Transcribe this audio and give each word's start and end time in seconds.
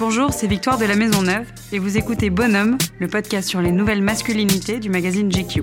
Bonjour, 0.00 0.32
c'est 0.32 0.46
Victoire 0.46 0.78
de 0.78 0.86
la 0.86 0.96
Maison 0.96 1.20
Neuve 1.20 1.46
et 1.72 1.78
vous 1.78 1.98
écoutez 1.98 2.30
Bonhomme, 2.30 2.78
le 3.00 3.06
podcast 3.06 3.46
sur 3.46 3.60
les 3.60 3.70
nouvelles 3.70 4.00
masculinités 4.00 4.80
du 4.80 4.88
magazine 4.88 5.28
GQ. 5.28 5.62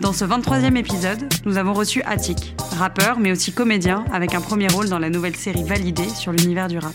Dans 0.00 0.14
ce 0.14 0.24
23e 0.24 0.76
épisode, 0.76 1.30
nous 1.44 1.58
avons 1.58 1.74
reçu 1.74 2.00
Attic, 2.04 2.56
rappeur 2.78 3.18
mais 3.18 3.32
aussi 3.32 3.52
comédien 3.52 4.06
avec 4.10 4.34
un 4.34 4.40
premier 4.40 4.68
rôle 4.68 4.88
dans 4.88 4.98
la 4.98 5.10
nouvelle 5.10 5.36
série 5.36 5.62
Validée 5.62 6.08
sur 6.08 6.32
l'univers 6.32 6.68
du 6.68 6.78
rap. 6.78 6.94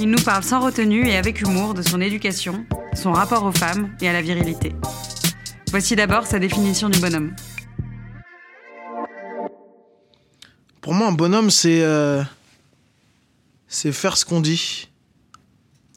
Il 0.00 0.10
nous 0.10 0.20
parle 0.24 0.42
sans 0.42 0.58
retenue 0.58 1.06
et 1.06 1.16
avec 1.16 1.40
humour 1.40 1.74
de 1.74 1.82
son 1.82 2.00
éducation, 2.00 2.66
son 2.92 3.12
rapport 3.12 3.44
aux 3.44 3.52
femmes 3.52 3.94
et 4.00 4.08
à 4.08 4.12
la 4.12 4.22
virilité. 4.22 4.74
Voici 5.70 5.94
d'abord 5.94 6.26
sa 6.26 6.40
définition 6.40 6.88
du 6.88 6.98
bonhomme. 6.98 7.32
Pour 10.80 10.94
moi, 10.94 11.06
un 11.06 11.12
bonhomme, 11.12 11.50
c'est 11.50 11.80
euh, 11.84 12.24
c'est 13.68 13.92
faire 13.92 14.16
ce 14.16 14.24
qu'on 14.24 14.40
dit. 14.40 14.88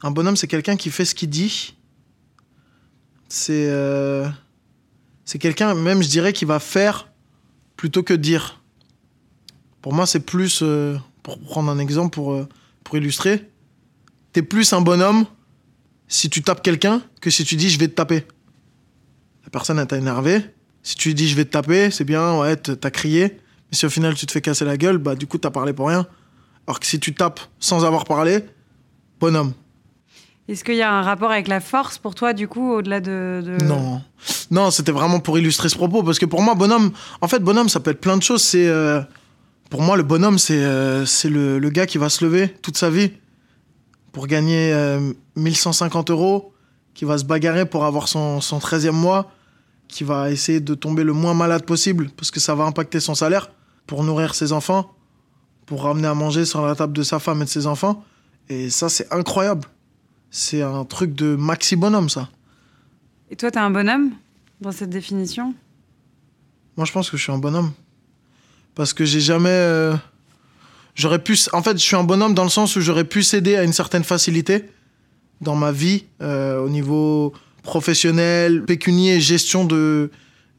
Un 0.04 0.12
bonhomme, 0.12 0.36
c'est 0.36 0.48
quelqu'un 0.48 0.76
qui 0.76 0.92
fait 0.92 1.06
ce 1.06 1.16
qu'il 1.16 1.30
dit. 1.30 1.76
C'est 3.30 3.68
euh, 3.70 4.28
c'est 5.26 5.40
quelqu'un, 5.40 5.74
même 5.74 6.02
je 6.02 6.08
dirais, 6.08 6.34
qui 6.34 6.46
va 6.46 6.60
faire 6.60 7.10
plutôt 7.76 8.04
que 8.04 8.14
dire. 8.14 8.62
Pour 9.82 9.94
moi, 9.94 10.06
c'est 10.06 10.22
plus, 10.22 10.62
euh, 10.62 10.98
pour 11.24 11.40
prendre 11.40 11.70
un 11.70 11.80
exemple 11.80 12.14
pour, 12.14 12.34
euh, 12.34 12.48
pour 12.84 12.98
illustrer, 12.98 13.50
t'es 14.34 14.42
plus 14.42 14.72
un 14.74 14.82
bonhomme 14.82 15.26
si 16.08 16.30
tu 16.30 16.42
tapes 16.42 16.62
quelqu'un 16.62 17.02
que 17.22 17.30
si 17.30 17.44
tu 17.44 17.56
dis 17.56 17.70
je 17.70 17.80
vais 17.80 17.88
te 17.88 17.94
taper. 17.94 18.26
La 19.44 19.50
personne 19.50 19.80
elle 19.80 19.88
t'a 19.88 19.98
énervé. 19.98 20.42
Si 20.84 20.96
tu 20.96 21.14
dis 21.14 21.28
je 21.28 21.36
vais 21.36 21.46
te 21.46 21.52
taper, 21.52 21.92
c'est 21.92 22.06
bien, 22.06 22.40
ouais, 22.40 22.56
t'as 22.56 22.92
crié. 22.92 23.40
Mais 23.70 23.78
si 23.78 23.86
au 23.86 23.90
final 23.90 24.16
tu 24.16 24.26
te 24.26 24.32
fais 24.32 24.42
casser 24.42 24.64
la 24.64 24.78
gueule, 24.78 24.98
bah 24.98 25.16
du 25.16 25.28
coup 25.28 25.38
t'as 25.38 25.52
parlé 25.52 25.74
pour 25.74 25.88
rien. 25.88 26.08
Alors 26.66 26.80
que 26.80 26.86
si 26.86 27.00
tu 27.00 27.14
tapes 27.14 27.42
sans 27.60 27.84
avoir 27.84 28.06
parlé, 28.06 28.46
bonhomme. 29.20 29.54
Est-ce 30.48 30.64
qu'il 30.64 30.76
y 30.76 30.82
a 30.82 30.92
un 30.92 31.02
rapport 31.02 31.32
avec 31.32 31.50
la 31.50 31.60
force 31.60 31.98
pour 31.98 32.16
toi, 32.16 32.32
du 32.32 32.48
coup, 32.48 32.72
au-delà 32.74 33.02
de, 33.02 33.58
Non. 33.64 34.02
Non, 34.50 34.72
c'était 34.72 34.94
vraiment 34.94 35.20
pour 35.20 35.38
illustrer 35.38 35.68
ce 35.68 35.76
propos. 35.76 36.04
Parce 36.04 36.20
que 36.20 36.26
pour 36.26 36.42
moi, 36.42 36.56
bonhomme, 36.56 36.92
en 37.20 37.28
fait, 37.28 37.40
bonhomme, 37.40 37.68
ça 37.68 37.82
peut 37.82 37.92
être 37.92 38.00
plein 38.00 38.16
de 38.16 38.24
choses. 38.24 38.44
C'est, 38.44 38.68
euh, 38.68 39.02
pour 39.70 39.82
moi, 39.82 39.98
le 39.98 40.04
bonhomme, 40.04 40.38
c'est 40.38 40.64
euh, 40.64 41.06
le, 41.26 41.70
gars 41.70 41.86
qui 41.86 41.98
va 41.98 42.08
se 42.08 42.24
lever 42.24 42.50
toute 42.62 42.78
sa 42.78 42.90
vie 42.90 43.12
pour 44.14 44.28
gagner 44.28 44.72
euh, 44.74 45.12
1150 45.36 46.12
euros, 46.12 46.54
qui 46.94 47.04
va 47.04 47.18
se 47.18 47.26
bagarrer 47.26 47.66
pour 47.66 47.84
avoir 47.84 48.08
son, 48.08 48.40
son 48.40 48.60
13e 48.60 48.92
mois, 48.92 49.30
qui 49.90 50.06
va 50.06 50.32
essayer 50.32 50.62
de 50.62 50.76
tomber 50.76 51.04
le 51.04 51.14
moins 51.14 51.34
malade 51.34 51.66
possible 51.66 52.10
parce 52.16 52.32
que 52.32 52.40
ça 52.40 52.56
va 52.56 52.64
impacter 52.64 53.00
son 53.00 53.16
salaire 53.16 53.52
pour 53.86 54.04
nourrir 54.04 54.34
ses 54.34 54.54
enfants, 54.54 54.92
pour 55.66 55.84
ramener 55.84 56.08
à 56.08 56.14
manger 56.14 56.46
sur 56.46 56.66
la 56.66 56.76
table 56.76 56.94
de 56.94 57.04
sa 57.04 57.20
femme 57.20 57.42
et 57.42 57.46
de 57.46 57.50
ses 57.50 57.68
enfants. 57.68 58.04
Et 58.50 58.70
ça, 58.70 58.88
c'est 58.88 59.12
incroyable. 59.14 59.68
C'est 60.30 60.62
un 60.62 60.86
truc 60.86 61.14
de 61.16 61.36
maxi 61.36 61.76
bonhomme, 61.76 62.10
ça. 62.10 62.30
Et 63.30 63.36
toi, 63.36 63.52
t'es 63.52 63.60
un 63.60 63.70
bonhomme 63.72 64.12
dans 64.62 64.72
cette 64.72 64.90
définition? 64.90 65.54
Moi, 66.76 66.86
je 66.86 66.92
pense 66.92 67.10
que 67.10 67.18
je 67.18 67.24
suis 67.24 67.32
un 67.32 67.38
bonhomme. 67.38 67.72
Parce 68.76 68.94
que 68.94 69.06
j'ai 69.06 69.20
jamais. 69.22 69.50
euh, 69.50 69.96
J'aurais 70.96 71.20
pu. 71.24 71.38
En 71.54 71.62
fait, 71.64 71.74
je 71.78 71.84
suis 71.84 71.96
un 71.96 72.04
bonhomme 72.04 72.34
dans 72.34 72.44
le 72.44 72.50
sens 72.50 72.76
où 72.76 72.82
j'aurais 72.82 73.04
pu 73.04 73.24
céder 73.24 73.56
à 73.56 73.64
une 73.64 73.74
certaine 73.74 74.04
facilité 74.04 74.66
dans 75.42 75.56
ma 75.56 75.72
vie, 75.72 76.06
euh, 76.22 76.60
au 76.60 76.70
niveau 76.70 77.34
professionnel, 77.62 78.64
pécunier, 78.66 79.20
gestion 79.22 79.66
de, 79.66 80.10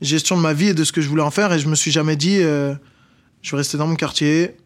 gestion 0.00 0.36
de 0.36 0.42
ma 0.42 0.52
vie 0.52 0.68
et 0.68 0.74
de 0.74 0.84
ce 0.84 0.92
que 0.92 1.00
je 1.00 1.08
voulais 1.08 1.22
en 1.22 1.30
faire. 1.32 1.52
Et 1.52 1.58
je 1.58 1.68
me 1.68 1.74
suis 1.74 1.90
jamais 1.90 2.14
dit, 2.16 2.38
euh, 2.40 2.74
je 3.42 3.50
vais 3.50 3.56
rester 3.58 3.78
dans 3.78 3.86
mon 3.88 3.96
quartier, 3.96 4.56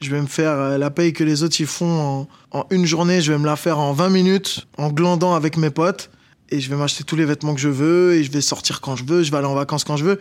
je 0.00 0.10
vais 0.10 0.20
me 0.20 0.26
faire 0.26 0.52
euh, 0.52 0.78
la 0.78 0.90
paye 0.90 1.12
que 1.12 1.24
les 1.24 1.42
autres 1.42 1.56
ils 1.60 1.66
font 1.66 2.26
en, 2.50 2.66
une 2.70 2.86
journée, 2.86 3.20
je 3.20 3.32
vais 3.32 3.38
me 3.38 3.46
la 3.46 3.56
faire 3.56 3.78
en 3.78 3.92
20 3.92 4.10
minutes, 4.10 4.66
en 4.78 4.90
glandant 4.90 5.34
avec 5.34 5.56
mes 5.56 5.70
potes. 5.70 6.10
Et 6.50 6.60
je 6.60 6.70
vais 6.70 6.76
m'acheter 6.76 7.02
tous 7.02 7.16
les 7.16 7.24
vêtements 7.24 7.54
que 7.54 7.60
je 7.60 7.68
veux, 7.68 8.14
et 8.14 8.22
je 8.22 8.30
vais 8.30 8.40
sortir 8.40 8.80
quand 8.80 8.94
je 8.94 9.04
veux, 9.04 9.24
je 9.24 9.32
vais 9.32 9.38
aller 9.38 9.48
en 9.48 9.54
vacances 9.54 9.82
quand 9.82 9.96
je 9.96 10.04
veux. 10.04 10.18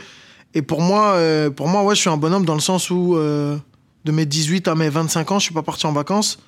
Et 0.55 0.63
pour 0.63 0.81
moi, 0.81 1.13
euh, 1.15 1.51
pour 1.51 1.67
moi 1.67 1.83
ouais, 1.83 1.93
je 1.93 2.01
suis 2.01 2.09
un 2.09 2.17
bonhomme 2.17 2.45
dans 2.45 2.55
le 2.55 2.61
sens 2.61 2.89
où, 2.89 3.15
euh, 3.15 3.57
de 4.05 4.11
mes 4.11 4.25
18 4.25 4.67
à 4.67 4.75
mes 4.75 4.89
25 4.89 5.31
ans, 5.31 5.39
je 5.39 5.45
suis 5.45 5.53
pas 5.53 5.61
parti 5.61 5.85
en 5.85 5.91
vacances 5.91 6.39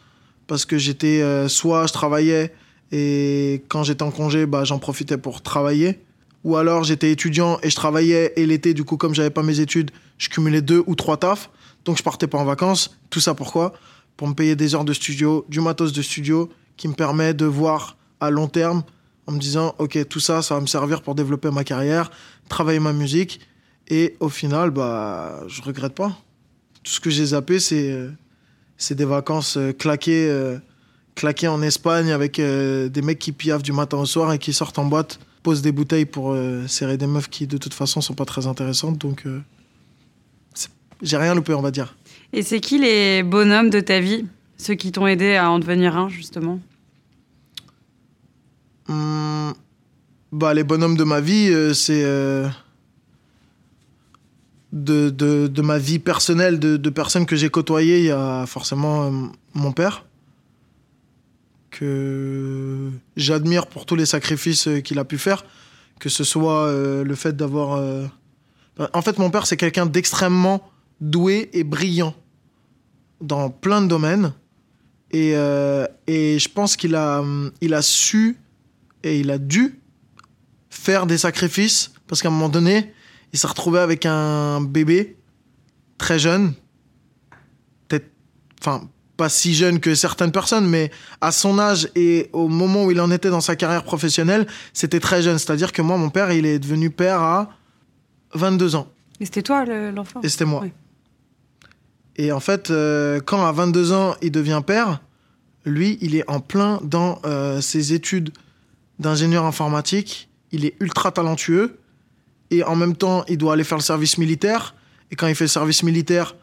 parce 0.47 0.65
que 0.65 0.77
j'étais 0.77 1.21
soit 1.49 1.87
je 1.87 1.93
travaillais 1.93 2.53
et 2.91 3.63
quand 3.67 3.83
j'étais 3.83 4.03
en 4.03 4.11
congé, 4.11 4.45
bah, 4.45 4.63
j'en 4.63 4.79
profitais 4.79 5.17
pour 5.17 5.41
travailler. 5.41 5.99
Ou 6.43 6.55
alors 6.55 6.83
j'étais 6.83 7.11
étudiant 7.11 7.59
et 7.63 7.69
je 7.69 7.75
travaillais 7.75 8.33
et 8.37 8.45
l'été, 8.45 8.73
du 8.73 8.85
coup, 8.85 8.95
comme 8.95 9.13
j'avais 9.13 9.29
pas 9.29 9.43
mes 9.43 9.59
études, 9.59 9.91
je 10.17 10.29
cumulais 10.29 10.61
deux 10.61 10.83
ou 10.87 10.95
trois 10.95 11.17
tafs. 11.17 11.49
Donc 11.87 11.97
je 11.97 12.03
partais 12.03 12.27
pas 12.27 12.37
en 12.37 12.45
vacances. 12.45 12.95
Tout 13.09 13.19
ça 13.19 13.33
pourquoi? 13.33 13.73
Pour 14.15 14.27
me 14.27 14.35
payer 14.35 14.55
des 14.55 14.75
heures 14.75 14.85
de 14.85 14.93
studio, 14.93 15.43
du 15.49 15.59
matos 15.61 15.93
de 15.93 16.01
studio 16.03 16.49
qui 16.75 16.87
me 16.87 16.93
permet 16.93 17.33
de 17.33 17.45
voir 17.45 17.97
à 18.19 18.29
long 18.29 18.47
terme 18.47 18.83
en 19.25 19.31
me 19.31 19.39
disant, 19.39 19.73
ok, 19.79 20.07
tout 20.07 20.19
ça, 20.19 20.43
ça 20.43 20.53
va 20.53 20.61
me 20.61 20.67
servir 20.67 21.01
pour 21.01 21.15
développer 21.15 21.49
ma 21.49 21.63
carrière, 21.63 22.11
travailler 22.49 22.79
ma 22.79 22.93
musique. 22.93 23.39
Et 23.87 24.15
au 24.19 24.29
final, 24.29 24.69
bah, 24.69 25.43
je 25.47 25.61
regrette 25.61 25.95
pas. 25.95 26.17
Tout 26.83 26.91
ce 26.91 26.99
que 26.99 27.09
j'ai 27.09 27.25
zappé, 27.25 27.59
c'est 27.59 28.09
c'est 28.77 28.95
des 28.95 29.05
vacances 29.05 29.57
euh, 29.57 29.73
claquées, 29.73 30.27
euh, 30.29 30.57
claquées 31.15 31.47
en 31.47 31.61
Espagne 31.61 32.11
avec 32.11 32.39
euh, 32.39 32.89
des 32.89 33.01
mecs 33.01 33.19
qui 33.19 33.31
piaffent 33.31 33.63
du 33.63 33.73
matin 33.73 33.97
au 33.97 34.05
soir 34.05 34.31
et 34.33 34.37
qui 34.37 34.53
sortent 34.53 34.77
en 34.77 34.85
boîte, 34.85 35.19
posent 35.41 35.63
des 35.63 35.71
bouteilles 35.71 36.05
pour 36.05 36.35
serrer 36.67 36.97
des 36.97 37.07
meufs 37.07 37.29
qui, 37.29 37.47
de 37.47 37.57
toute 37.57 37.73
façon, 37.73 38.01
sont 38.01 38.13
pas 38.13 38.25
très 38.25 38.47
intéressantes. 38.47 38.97
Donc, 38.97 39.23
j'ai 41.01 41.17
rien 41.17 41.35
loupé, 41.35 41.53
on 41.53 41.61
va 41.61 41.71
dire. 41.71 41.95
Et 42.33 42.41
c'est 42.41 42.59
qui 42.59 42.77
les 42.79 43.23
bonhommes 43.23 43.69
de 43.69 43.79
ta 43.79 43.99
vie 43.99 44.25
Ceux 44.57 44.73
qui 44.75 44.91
t'ont 44.91 45.07
aidé 45.07 45.35
à 45.35 45.49
en 45.51 45.59
devenir 45.59 45.95
un, 45.97 46.09
justement? 46.09 46.59
Hum, 48.89 49.53
bah, 50.31 50.53
les 50.53 50.63
bonhommes 50.63 50.97
de 50.97 51.03
ma 51.03 51.19
vie, 51.21 51.49
euh, 51.49 51.73
c'est. 51.73 52.03
euh, 52.03 52.47
de, 54.73 55.09
de, 55.09 55.47
de 55.47 55.61
ma 55.61 55.77
vie 55.77 55.99
personnelle, 55.99 56.59
de, 56.59 56.77
de 56.77 56.89
personnes 56.89 57.25
que 57.25 57.35
j'ai 57.35 57.49
côtoyées, 57.49 57.99
il 57.99 58.05
y 58.05 58.11
a 58.11 58.45
forcément 58.45 59.03
euh, 59.05 59.11
mon 59.53 59.71
père, 59.71 60.05
que 61.71 62.89
j'admire 63.15 63.67
pour 63.67 63.85
tous 63.85 63.95
les 63.95 64.05
sacrifices 64.05 64.67
qu'il 64.83 64.99
a 64.99 65.05
pu 65.05 65.17
faire, 65.17 65.45
que 65.99 66.09
ce 66.09 66.23
soit 66.23 66.71
le 66.71 67.15
fait 67.15 67.35
d'avoir. 67.35 67.81
bah, 68.77 68.89
En 68.93 69.01
fait, 69.01 69.17
mon 69.19 69.29
père, 69.29 69.45
c'est 69.47 69.57
quelqu'un 69.57 69.85
d'extrêmement 69.85 70.69
doué 71.01 71.49
et 71.53 71.63
brillant 71.63 72.13
dans 73.21 73.49
plein 73.49 73.81
de 73.81 73.87
domaines. 73.87 74.33
Et, 75.11 75.31
euh, 75.35 75.85
et 76.07 76.37
je 76.39 76.49
pense 76.49 76.75
qu'il 76.75 76.95
a, 76.95 77.19
hum, 77.21 77.51
il 77.61 77.73
a 77.73 77.81
su 77.81 78.37
et 79.03 79.19
il 79.19 79.31
a 79.31 79.37
dû 79.37 79.79
faire 80.69 81.05
des 81.07 81.17
sacrifices 81.17 81.91
parce 82.07 82.21
qu'à 82.21 82.27
un 82.27 82.31
moment 82.31 82.49
donné, 82.49 82.93
il 83.33 83.39
s'est 83.39 83.47
retrouvé 83.47 83.79
avec 83.79 84.05
un 84.05 84.61
bébé 84.61 85.17
très 85.97 86.19
jeune, 86.19 86.53
peut-être, 87.87 88.09
enfin, 88.61 88.87
pas 89.17 89.29
si 89.29 89.53
jeune 89.55 89.79
que 89.79 89.95
certaines 89.95 90.31
personnes, 90.31 90.67
mais 90.67 90.91
à 91.21 91.31
son 91.31 91.57
âge 91.57 91.89
et 91.95 92.29
au 92.33 92.47
moment 92.47 92.85
où 92.85 92.91
il 92.91 93.01
en 93.01 93.09
était 93.11 93.29
dans 93.29 93.41
sa 93.41 93.55
carrière 93.55 93.83
professionnelle, 93.83 94.45
c'était 94.73 94.99
très 94.99 95.21
jeune. 95.21 95.39
C'est-à-dire 95.39 95.71
que 95.71 95.81
moi, 95.81 95.97
mon 95.97 96.09
père, 96.09 96.31
il 96.31 96.45
est 96.45 96.59
devenu 96.59 96.89
père 96.91 97.21
à 97.21 97.49
22 98.35 98.75
ans. 98.75 98.87
Et 99.19 99.25
c'était 99.25 99.41
toi 99.41 99.65
le- 99.65 99.89
l'enfant? 99.91 100.21
Et 100.21 100.29
c'était 100.29 100.45
moi. 100.45 100.63
Et 102.17 102.31
en 102.31 102.39
fait, 102.39 102.71
euh, 102.71 103.19
quand 103.23 103.45
à 103.45 103.51
22 103.51 103.93
ans, 103.93 104.15
il 104.21 104.31
devient 104.31 104.61
père, 104.65 105.01
lui, 105.65 105.97
il 106.01 106.15
est 106.15 106.27
en 106.29 106.39
plein 106.39 106.79
dans 106.83 107.19
euh, 107.25 107.61
ses 107.61 107.93
études 107.93 108.31
d'ingénieur 108.99 109.45
informatique. 109.45 110.29
Il 110.51 110.65
est 110.65 110.75
ultra 110.79 111.11
talentueux. 111.11 111.77
Et 112.49 112.63
en 112.63 112.75
même 112.75 112.95
temps, 112.95 113.23
il 113.27 113.37
doit 113.37 113.53
aller 113.53 113.63
faire 113.63 113.77
le 113.77 113.83
service 113.83 114.17
militaire. 114.17 114.73
Et 115.11 115.15
quand 115.15 115.27
il 115.27 115.35
fait 115.35 115.43
le 115.43 115.49
service 115.49 115.83
militaire, 115.83 116.35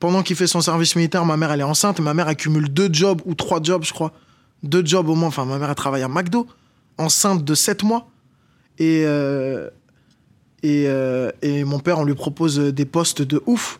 pendant 0.00 0.22
qu'il 0.22 0.34
fait 0.34 0.46
son 0.46 0.62
service 0.62 0.96
militaire, 0.96 1.24
ma 1.24 1.36
mère, 1.36 1.52
elle 1.52 1.60
est 1.60 1.64
enceinte. 1.64 2.00
Et 2.00 2.02
ma 2.02 2.14
mère 2.14 2.26
accumule 2.26 2.68
deux 2.68 2.88
jobs 2.92 3.20
ou 3.24 3.34
trois 3.34 3.62
jobs, 3.62 3.84
je 3.84 3.92
crois. 3.92 4.12
Deux 4.62 4.84
jobs 4.84 5.08
au 5.08 5.14
moins. 5.14 5.28
Enfin, 5.28 5.44
ma 5.44 5.58
mère, 5.58 5.68
elle 5.68 5.74
travaille 5.76 6.02
à 6.02 6.08
McDo. 6.08 6.46
Enceinte 6.98 7.44
de 7.44 7.54
7 7.54 7.82
mois. 7.84 8.10
Et, 8.78 9.04
euh, 9.04 9.68
et, 10.62 10.86
et 11.42 11.64
mon 11.64 11.78
père, 11.78 11.98
on 11.98 12.04
lui 12.04 12.14
propose 12.14 12.58
des 12.58 12.84
postes 12.86 13.22
de 13.22 13.42
ouf. 13.46 13.78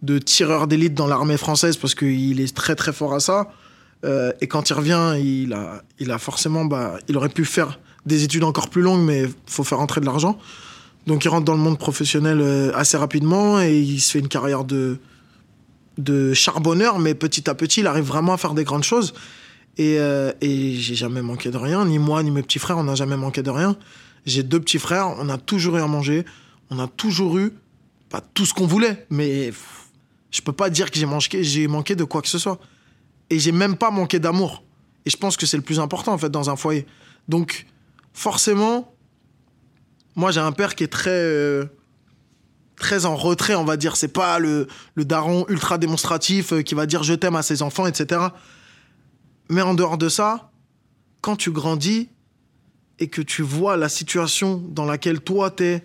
De 0.00 0.18
tireur 0.18 0.68
d'élite 0.68 0.94
dans 0.94 1.08
l'armée 1.08 1.36
française 1.36 1.76
parce 1.76 1.94
qu'il 1.94 2.40
est 2.40 2.54
très 2.54 2.76
très 2.76 2.92
fort 2.92 3.14
à 3.14 3.20
ça. 3.20 3.50
Euh, 4.04 4.32
et 4.40 4.46
quand 4.46 4.70
il 4.70 4.74
revient, 4.74 5.14
il 5.20 5.52
a, 5.52 5.82
il 5.98 6.12
a 6.12 6.18
forcément, 6.18 6.64
bah, 6.64 6.98
il 7.08 7.16
aurait 7.16 7.28
pu 7.28 7.44
faire 7.44 7.80
des 8.06 8.22
études 8.22 8.44
encore 8.44 8.70
plus 8.70 8.82
longues, 8.82 9.04
mais 9.04 9.24
faut 9.46 9.64
faire 9.64 9.80
entrer 9.80 10.00
de 10.00 10.06
l'argent. 10.06 10.38
Donc 11.06 11.24
il 11.24 11.28
rentre 11.28 11.44
dans 11.44 11.54
le 11.54 11.58
monde 11.58 11.78
professionnel 11.78 12.40
euh, 12.40 12.70
assez 12.74 12.96
rapidement 12.96 13.60
et 13.60 13.78
il 13.78 14.00
se 14.00 14.12
fait 14.12 14.18
une 14.18 14.28
carrière 14.28 14.64
de, 14.64 14.98
de 15.96 16.32
charbonneur, 16.32 16.98
mais 16.98 17.14
petit 17.14 17.48
à 17.50 17.54
petit, 17.54 17.80
il 17.80 17.86
arrive 17.86 18.04
vraiment 18.04 18.34
à 18.34 18.36
faire 18.36 18.54
des 18.54 18.64
grandes 18.64 18.84
choses. 18.84 19.14
Et, 19.78 19.98
euh, 19.98 20.32
et 20.40 20.74
j'ai 20.74 20.94
jamais 20.94 21.22
manqué 21.22 21.50
de 21.50 21.56
rien, 21.56 21.84
ni 21.84 21.98
moi, 21.98 22.22
ni 22.22 22.30
mes 22.30 22.42
petits 22.42 22.58
frères, 22.58 22.78
on 22.78 22.84
n'a 22.84 22.94
jamais 22.94 23.16
manqué 23.16 23.42
de 23.42 23.50
rien. 23.50 23.76
J'ai 24.26 24.42
deux 24.42 24.60
petits 24.60 24.78
frères, 24.78 25.14
on 25.18 25.28
a 25.28 25.38
toujours 25.38 25.76
eu 25.76 25.80
à 25.80 25.86
manger, 25.86 26.24
on 26.70 26.78
a 26.78 26.88
toujours 26.88 27.38
eu, 27.38 27.52
pas 28.10 28.20
tout 28.20 28.44
ce 28.44 28.54
qu'on 28.54 28.66
voulait, 28.66 29.06
mais 29.10 29.52
je 30.30 30.40
peux 30.42 30.52
pas 30.52 30.70
dire 30.70 30.90
que 30.90 30.98
j'ai 30.98 31.06
manqué, 31.06 31.42
j'ai 31.42 31.68
manqué 31.68 31.94
de 31.94 32.04
quoi 32.04 32.22
que 32.22 32.28
ce 32.28 32.38
soit. 32.38 32.58
Et 33.30 33.38
j'ai 33.38 33.52
même 33.52 33.76
pas 33.76 33.90
manqué 33.90 34.18
d'amour. 34.18 34.64
Et 35.04 35.10
je 35.10 35.16
pense 35.16 35.36
que 35.36 35.46
c'est 35.46 35.56
le 35.56 35.62
plus 35.62 35.80
important, 35.80 36.12
en 36.12 36.18
fait, 36.18 36.30
dans 36.30 36.50
un 36.50 36.56
foyer. 36.56 36.86
Donc, 37.28 37.66
forcément, 38.12 38.94
moi, 40.16 40.30
j'ai 40.30 40.40
un 40.40 40.52
père 40.52 40.74
qui 40.74 40.84
est 40.84 40.92
très, 40.92 41.10
euh, 41.10 41.66
très 42.76 43.06
en 43.06 43.16
retrait, 43.16 43.54
on 43.54 43.64
va 43.64 43.76
dire. 43.76 43.96
C'est 43.96 44.08
pas 44.08 44.38
le, 44.38 44.66
le 44.94 45.04
daron 45.04 45.46
ultra 45.48 45.78
démonstratif 45.78 46.52
euh, 46.52 46.62
qui 46.62 46.74
va 46.74 46.86
dire 46.86 47.02
je 47.02 47.14
t'aime 47.14 47.36
à 47.36 47.42
ses 47.42 47.62
enfants, 47.62 47.86
etc. 47.86 48.20
Mais 49.48 49.62
en 49.62 49.74
dehors 49.74 49.98
de 49.98 50.08
ça, 50.08 50.50
quand 51.20 51.36
tu 51.36 51.50
grandis 51.50 52.08
et 52.98 53.08
que 53.08 53.22
tu 53.22 53.42
vois 53.42 53.76
la 53.76 53.88
situation 53.88 54.56
dans 54.56 54.84
laquelle 54.84 55.20
toi 55.20 55.50
t'es 55.50 55.84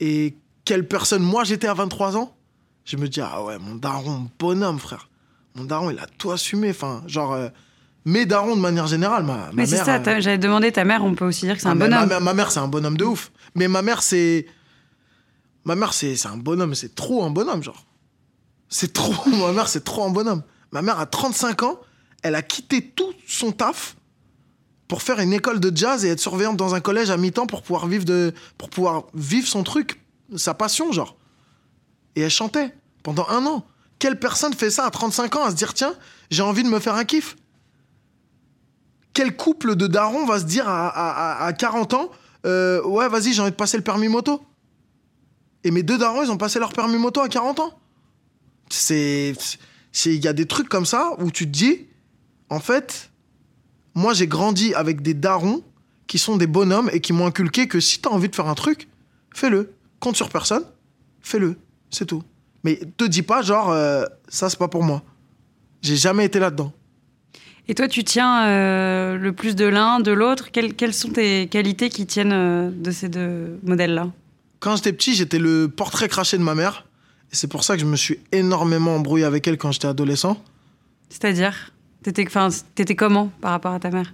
et 0.00 0.36
quelle 0.64 0.86
personne 0.86 1.22
moi 1.22 1.44
j'étais 1.44 1.66
à 1.66 1.74
23 1.74 2.16
ans, 2.16 2.36
je 2.84 2.96
me 2.96 3.08
dis 3.08 3.20
ah 3.20 3.42
ouais, 3.42 3.58
mon 3.58 3.74
daron, 3.76 4.28
bonhomme, 4.38 4.78
frère. 4.78 5.08
Mon 5.54 5.64
daron, 5.64 5.90
il 5.90 5.98
a 5.98 6.06
tout 6.18 6.30
assumé. 6.32 6.70
Enfin, 6.70 7.02
genre, 7.06 7.32
euh, 7.32 7.48
mes 8.04 8.26
darons 8.26 8.56
de 8.56 8.60
manière 8.60 8.86
générale, 8.86 9.24
ma, 9.24 9.36
ma 9.36 9.50
Mais 9.52 9.66
c'est 9.66 9.76
mère, 9.76 9.84
ça, 9.84 9.96
euh, 9.96 10.20
j'avais 10.20 10.38
demandé 10.38 10.72
ta 10.72 10.84
mère, 10.84 11.04
on 11.04 11.14
peut 11.14 11.24
aussi 11.24 11.46
dire 11.46 11.54
que 11.54 11.62
c'est 11.62 11.68
un 11.68 11.72
ah, 11.72 11.74
bonhomme. 11.74 12.00
Ma, 12.00 12.06
mère- 12.06 12.20
ma 12.20 12.34
mère, 12.34 12.50
c'est 12.50 12.60
un 12.60 12.68
bonhomme 12.68 12.96
de 12.96 13.04
ouf. 13.04 13.30
Mais 13.54 13.68
ma 13.68 13.82
mère, 13.82 14.02
c'est. 14.02 14.46
Ma 15.64 15.76
mère, 15.76 15.94
c'est 15.94 16.16
c'est 16.16 16.28
un 16.28 16.36
bonhomme. 16.36 16.74
C'est 16.74 16.94
trop 16.94 17.24
un 17.24 17.30
bonhomme, 17.30 17.62
genre. 17.62 17.86
C'est 18.68 18.92
trop. 18.92 19.14
Ma 19.30 19.52
mère, 19.52 19.68
c'est 19.68 19.84
trop 19.84 20.04
un 20.04 20.10
bonhomme. 20.10 20.42
Ma 20.72 20.82
mère, 20.82 20.98
à 20.98 21.06
35 21.06 21.62
ans, 21.62 21.78
elle 22.22 22.34
a 22.34 22.42
quitté 22.42 22.82
tout 22.90 23.12
son 23.26 23.52
taf 23.52 23.96
pour 24.88 25.00
faire 25.00 25.20
une 25.20 25.32
école 25.32 25.60
de 25.60 25.74
jazz 25.74 26.04
et 26.04 26.08
être 26.08 26.20
surveillante 26.20 26.56
dans 26.56 26.74
un 26.74 26.80
collège 26.80 27.10
à 27.10 27.16
mi-temps 27.16 27.46
pour 27.46 27.62
pouvoir 27.62 27.86
vivre 27.86 28.04
de 28.04 28.34
pour 28.58 28.68
pouvoir 28.68 29.04
vivre 29.14 29.46
son 29.46 29.62
truc, 29.62 30.00
sa 30.36 30.52
passion, 30.52 30.90
genre. 30.92 31.16
Et 32.16 32.22
elle 32.22 32.30
chantait 32.30 32.74
pendant 33.02 33.26
un 33.28 33.44
an. 33.46 33.64
Quelle 33.98 34.18
personne 34.18 34.52
fait 34.54 34.70
ça 34.70 34.84
à 34.86 34.90
35 34.90 35.36
ans 35.36 35.44
à 35.44 35.50
se 35.50 35.56
dire 35.56 35.74
tiens, 35.74 35.94
j'ai 36.30 36.42
envie 36.42 36.62
de 36.62 36.68
me 36.68 36.78
faire 36.80 36.94
un 36.94 37.04
kiff? 37.04 37.36
Quel 39.12 39.36
couple 39.36 39.76
de 39.76 39.86
darons 39.86 40.26
va 40.26 40.40
se 40.40 40.44
dire 40.44 40.68
à, 40.68 40.88
à- 40.88 41.44
à- 41.44 41.46
à 41.46 41.52
40 41.52 41.94
ans 41.94 42.10
euh, 42.46 42.82
Ouais, 42.82 43.08
vas-y, 43.08 43.32
j'ai 43.32 43.40
envie 43.42 43.50
de 43.52 43.56
passer 43.56 43.76
le 43.76 43.82
permis 43.84 44.08
moto? 44.08 44.44
Et 45.62 45.70
mes 45.70 45.82
deux 45.82 45.96
darons, 45.98 46.22
ils 46.22 46.30
ont 46.30 46.36
passé 46.36 46.58
leur 46.58 46.72
permis 46.72 46.98
moto 46.98 47.20
à 47.20 47.28
40 47.28 47.60
ans. 47.60 47.78
C'est- 48.68 49.34
Il 50.06 50.24
y 50.24 50.28
a 50.28 50.32
des 50.32 50.46
trucs 50.46 50.68
comme 50.68 50.86
ça 50.86 51.12
où 51.18 51.30
tu 51.30 51.46
te 51.46 51.50
dis 51.52 51.86
En 52.50 52.60
fait, 52.60 53.10
moi, 53.94 54.12
j'ai 54.12 54.26
grandi 54.26 54.74
avec 54.74 55.00
des 55.02 55.14
darons 55.14 55.62
qui 56.06 56.18
sont 56.18 56.36
des 56.36 56.46
bonhommes 56.46 56.90
et 56.92 57.00
qui 57.00 57.12
m'ont 57.12 57.26
inculqué 57.26 57.68
que 57.68 57.80
si 57.80 58.00
t'as 58.00 58.10
envie 58.10 58.28
de 58.28 58.34
faire 58.34 58.48
un 58.48 58.54
truc, 58.54 58.88
fais-le. 59.34 59.72
Compte 60.00 60.16
sur 60.16 60.28
personne, 60.28 60.64
fais-le. 61.22 61.56
C'est 61.94 62.06
tout. 62.06 62.24
Mais 62.64 62.80
te 62.96 63.04
dis 63.04 63.22
pas, 63.22 63.42
genre, 63.42 63.70
euh, 63.70 64.04
ça, 64.28 64.50
c'est 64.50 64.58
pas 64.58 64.66
pour 64.66 64.82
moi. 64.82 65.02
J'ai 65.80 65.96
jamais 65.96 66.24
été 66.24 66.40
là-dedans. 66.40 66.72
Et 67.68 67.74
toi, 67.74 67.86
tu 67.86 68.02
tiens 68.02 68.46
euh, 68.46 69.16
le 69.16 69.32
plus 69.32 69.54
de 69.54 69.64
l'un, 69.64 70.00
de 70.00 70.10
l'autre? 70.10 70.50
Quelles, 70.50 70.74
quelles 70.74 70.92
sont 70.92 71.10
tes 71.10 71.46
qualités 71.46 71.90
qui 71.90 72.04
tiennent 72.06 72.32
euh, 72.32 72.70
de 72.70 72.90
ces 72.90 73.08
deux 73.08 73.60
modèles-là? 73.62 74.08
Quand 74.58 74.74
j'étais 74.74 74.92
petit, 74.92 75.14
j'étais 75.14 75.38
le 75.38 75.68
portrait 75.68 76.08
craché 76.08 76.36
de 76.36 76.42
ma 76.42 76.56
mère. 76.56 76.84
Et 77.32 77.36
c'est 77.36 77.48
pour 77.48 77.62
ça 77.62 77.74
que 77.74 77.80
je 77.80 77.86
me 77.86 77.96
suis 77.96 78.18
énormément 78.32 78.96
embrouillé 78.96 79.24
avec 79.24 79.46
elle 79.46 79.56
quand 79.56 79.70
j'étais 79.70 79.88
adolescent. 79.88 80.36
C'est-à-dire? 81.10 81.72
T'étais 82.02 82.26
t'étais 82.74 82.96
comment 82.96 83.30
par 83.40 83.52
rapport 83.52 83.72
à 83.72 83.78
ta 83.78 83.90
mère? 83.90 84.12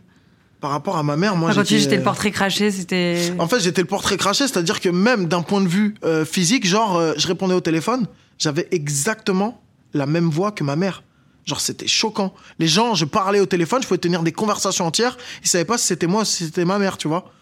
Par 0.60 0.70
rapport 0.70 0.98
à 0.98 1.02
ma 1.02 1.16
mère, 1.16 1.36
moi, 1.36 1.50
Enfin, 1.50 1.60
Quand 1.60 1.66
tu 1.66 1.78
j'étais, 1.78 1.96
le 1.96 2.02
euh, 2.02 2.04
portrait 2.04 2.30
craché, 2.30 2.70
c'était. 2.70 3.32
En 3.38 3.48
fait, 3.48 3.60
j'étais 3.60 3.80
le 3.80 3.86
portrait 3.86 4.18
craché, 4.18 4.46
c'est-à-dire 4.46 4.80
que 4.80 4.90
même 4.90 5.26
d'un 5.26 5.42
point 5.42 5.62
de 5.62 5.68
vue 5.68 5.94
euh, 6.04 6.24
physique, 6.26 6.66
genre, 6.66 6.96
euh, 6.96 7.14
je 7.16 7.26
répondais 7.26 7.54
au 7.54 7.62
téléphone, 7.62 8.06
j'avais 8.38 8.68
exactement 8.70 9.62
la 9.94 10.06
même 10.06 10.28
voix 10.28 10.52
que 10.52 10.62
ma 10.62 10.76
mère. 10.76 11.02
Genre, 11.46 11.60
c'était 11.60 11.86
choquant. 11.86 12.34
Les 12.58 12.68
gens, 12.68 12.94
je 12.94 13.06
parlais 13.06 13.40
au 13.40 13.46
téléphone, 13.46 13.82
je 13.82 13.88
pouvais 13.88 13.98
tenir 13.98 14.22
des 14.22 14.32
conversations 14.32 14.86
entières, 14.86 15.16
ils 15.42 15.48
savaient 15.48 15.64
pas 15.64 15.78
si 15.78 15.86
c'était 15.86 16.06
moi 16.06 16.22
ou 16.22 16.24
si 16.24 16.44
c'était 16.44 16.66
ma 16.66 16.78
mère, 16.78 16.98
tu 16.98 17.08
vois. 17.08 17.32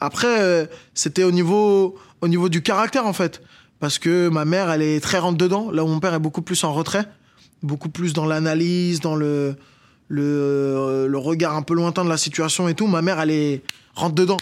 Après, 0.00 0.40
euh, 0.40 0.66
c'était 0.94 1.22
au 1.22 1.30
niveau, 1.30 1.96
au 2.20 2.28
niveau 2.28 2.48
du 2.48 2.62
caractère, 2.62 3.06
en 3.06 3.12
fait. 3.12 3.40
Parce 3.78 3.98
que 3.98 4.28
ma 4.28 4.44
mère, 4.44 4.70
elle 4.70 4.82
est 4.82 5.00
très 5.00 5.18
rentre 5.18 5.38
dedans, 5.38 5.70
là 5.70 5.84
où 5.84 5.88
mon 5.88 6.00
père 6.00 6.14
est 6.14 6.18
beaucoup 6.18 6.42
plus 6.42 6.62
en 6.64 6.72
retrait, 6.72 7.04
beaucoup 7.62 7.88
plus 7.88 8.12
dans 8.12 8.26
l'analyse, 8.26 9.00
dans 9.00 9.14
le, 9.14 9.56
le, 10.14 10.22
euh, 10.22 11.06
le 11.08 11.18
regard 11.18 11.56
un 11.56 11.62
peu 11.62 11.74
lointain 11.74 12.04
de 12.04 12.08
la 12.08 12.16
situation 12.16 12.68
et 12.68 12.74
tout. 12.74 12.86
Ma 12.86 13.02
mère, 13.02 13.20
elle 13.20 13.30
est 13.30 13.62
rentre 13.94 14.14
dedans. 14.14 14.36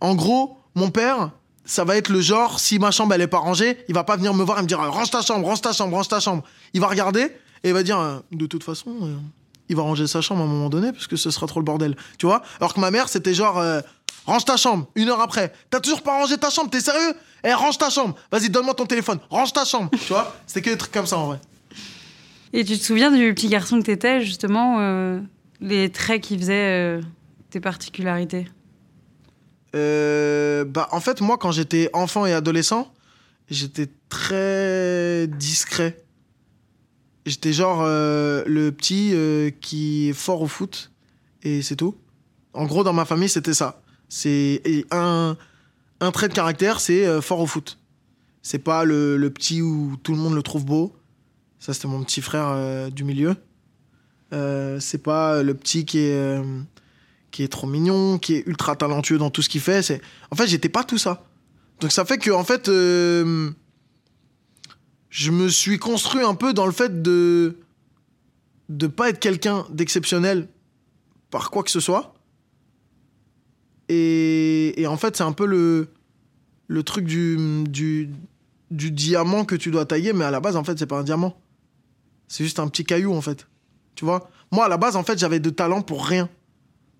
En 0.00 0.14
gros, 0.14 0.56
mon 0.74 0.90
père, 0.90 1.30
ça 1.64 1.84
va 1.84 1.96
être 1.96 2.08
le 2.08 2.20
genre, 2.20 2.60
si 2.60 2.78
ma 2.78 2.90
chambre 2.90 3.14
elle 3.14 3.20
est 3.20 3.26
pas 3.26 3.38
rangée, 3.38 3.78
il 3.88 3.94
va 3.94 4.04
pas 4.04 4.16
venir 4.16 4.32
me 4.32 4.44
voir 4.44 4.58
et 4.60 4.62
me 4.62 4.68
dire 4.68 4.78
range 4.78 5.10
ta 5.10 5.20
chambre, 5.20 5.46
range 5.46 5.60
ta 5.60 5.72
chambre, 5.72 5.96
range 5.96 6.08
ta 6.08 6.20
chambre. 6.20 6.44
Il 6.72 6.80
va 6.80 6.86
regarder 6.86 7.22
et 7.64 7.68
il 7.68 7.72
va 7.74 7.82
dire 7.82 7.98
euh, 7.98 8.18
de 8.30 8.46
toute 8.46 8.62
façon, 8.62 8.90
euh, 9.02 9.16
il 9.68 9.76
va 9.76 9.82
ranger 9.82 10.06
sa 10.06 10.20
chambre 10.20 10.40
à 10.42 10.44
un 10.44 10.48
moment 10.48 10.68
donné 10.68 10.92
parce 10.92 11.06
que 11.06 11.16
ce 11.16 11.30
sera 11.30 11.46
trop 11.46 11.60
le 11.60 11.64
bordel. 11.64 11.96
Tu 12.18 12.26
vois? 12.26 12.42
Alors 12.60 12.72
que 12.74 12.80
ma 12.80 12.90
mère, 12.90 13.08
c'était 13.08 13.34
genre 13.34 13.62
range 14.26 14.44
ta 14.44 14.56
chambre, 14.56 14.86
une 14.94 15.08
heure 15.08 15.20
après. 15.20 15.52
T'as 15.68 15.80
toujours 15.80 16.02
pas 16.02 16.12
rangé 16.12 16.38
ta 16.38 16.50
chambre, 16.50 16.70
t'es 16.70 16.80
sérieux? 16.80 17.14
Eh, 17.44 17.52
range 17.52 17.78
ta 17.78 17.90
chambre. 17.90 18.14
Vas-y, 18.30 18.50
donne-moi 18.50 18.74
ton 18.74 18.86
téléphone. 18.86 19.18
Range 19.30 19.52
ta 19.52 19.64
chambre. 19.64 19.90
tu 19.90 20.12
vois? 20.12 20.34
C'était 20.46 20.62
que 20.62 20.70
des 20.70 20.78
trucs 20.78 20.92
comme 20.92 21.06
ça 21.06 21.18
en 21.18 21.26
vrai. 21.26 21.40
Et 22.52 22.64
tu 22.64 22.78
te 22.78 22.82
souviens 22.82 23.10
du 23.10 23.34
petit 23.34 23.48
garçon 23.48 23.78
que 23.78 23.86
t'étais, 23.86 24.22
justement, 24.22 24.80
euh, 24.80 25.20
les 25.60 25.90
traits 25.90 26.22
qui 26.22 26.38
faisaient 26.38 26.98
euh, 26.98 27.02
tes 27.50 27.60
particularités? 27.60 28.48
Euh, 29.74 30.64
bah, 30.64 30.88
en 30.92 31.00
fait, 31.00 31.20
moi, 31.20 31.36
quand 31.36 31.52
j'étais 31.52 31.90
enfant 31.92 32.24
et 32.24 32.32
adolescent, 32.32 32.92
j'étais 33.50 33.88
très 34.08 35.26
discret. 35.26 36.02
J'étais 37.26 37.52
genre 37.52 37.82
le 37.82 38.70
petit 38.70 39.14
qui 39.60 40.08
est 40.08 40.12
fort 40.14 40.40
au 40.40 40.46
foot 40.46 40.90
et 41.42 41.60
c'est 41.60 41.76
tout. 41.76 41.94
En 42.54 42.64
gros, 42.64 42.84
dans 42.84 42.94
ma 42.94 43.04
famille, 43.04 43.28
c'était 43.28 43.52
ça. 43.52 43.82
C'est 44.08 44.62
un, 44.90 45.36
un 46.00 46.10
trait 46.10 46.28
de 46.28 46.32
caractère, 46.32 46.80
c'est 46.80 47.20
fort 47.20 47.40
au 47.40 47.46
foot. 47.46 47.78
C'est 48.40 48.60
pas 48.60 48.84
le, 48.84 49.18
le 49.18 49.28
petit 49.28 49.60
où 49.60 49.98
tout 50.02 50.12
le 50.12 50.18
monde 50.18 50.34
le 50.34 50.42
trouve 50.42 50.64
beau. 50.64 50.97
Ça, 51.58 51.74
c'était 51.74 51.88
mon 51.88 52.02
petit 52.04 52.20
frère 52.20 52.48
euh, 52.48 52.90
du 52.90 53.04
milieu. 53.04 53.34
Euh, 54.32 54.78
c'est 54.80 55.02
pas 55.02 55.42
le 55.42 55.54
petit 55.54 55.84
qui 55.84 55.98
est 55.98 56.14
euh, 56.14 56.60
qui 57.30 57.42
est 57.42 57.48
trop 57.48 57.66
mignon, 57.66 58.18
qui 58.18 58.34
est 58.34 58.46
ultra 58.46 58.76
talentueux 58.76 59.18
dans 59.18 59.30
tout 59.30 59.42
ce 59.42 59.48
qu'il 59.48 59.60
fait. 59.60 59.82
C'est... 59.82 60.00
En 60.30 60.36
fait, 60.36 60.46
j'étais 60.46 60.68
pas 60.68 60.84
tout 60.84 60.98
ça. 60.98 61.24
Donc 61.80 61.92
ça 61.92 62.04
fait 62.04 62.18
que, 62.18 62.30
en 62.30 62.44
fait, 62.44 62.68
euh, 62.68 63.50
je 65.10 65.30
me 65.30 65.48
suis 65.48 65.78
construit 65.78 66.22
un 66.22 66.34
peu 66.34 66.52
dans 66.52 66.66
le 66.66 66.72
fait 66.72 67.02
de 67.02 67.58
de 68.68 68.86
pas 68.86 69.08
être 69.08 69.18
quelqu'un 69.18 69.66
d'exceptionnel 69.70 70.48
par 71.30 71.50
quoi 71.50 71.62
que 71.62 71.70
ce 71.70 71.80
soit. 71.80 72.14
Et, 73.88 74.78
et 74.80 74.86
en 74.86 74.98
fait, 74.98 75.16
c'est 75.16 75.22
un 75.22 75.32
peu 75.32 75.46
le, 75.46 75.88
le 76.66 76.82
truc 76.82 77.06
du, 77.06 77.64
du, 77.66 78.10
du 78.70 78.90
diamant 78.90 79.46
que 79.46 79.54
tu 79.54 79.70
dois 79.70 79.86
tailler, 79.86 80.12
mais 80.12 80.26
à 80.26 80.30
la 80.30 80.40
base, 80.40 80.56
en 80.56 80.64
fait, 80.64 80.78
c'est 80.78 80.86
pas 80.86 80.98
un 80.98 81.02
diamant. 81.02 81.40
C'est 82.28 82.44
juste 82.44 82.58
un 82.58 82.68
petit 82.68 82.84
caillou, 82.84 83.14
en 83.14 83.20
fait. 83.20 83.46
Tu 83.94 84.04
vois? 84.04 84.30
Moi, 84.52 84.66
à 84.66 84.68
la 84.68 84.76
base, 84.76 84.96
en 84.96 85.02
fait, 85.02 85.18
j'avais 85.18 85.40
de 85.40 85.50
talent 85.50 85.82
pour 85.82 86.06
rien. 86.06 86.28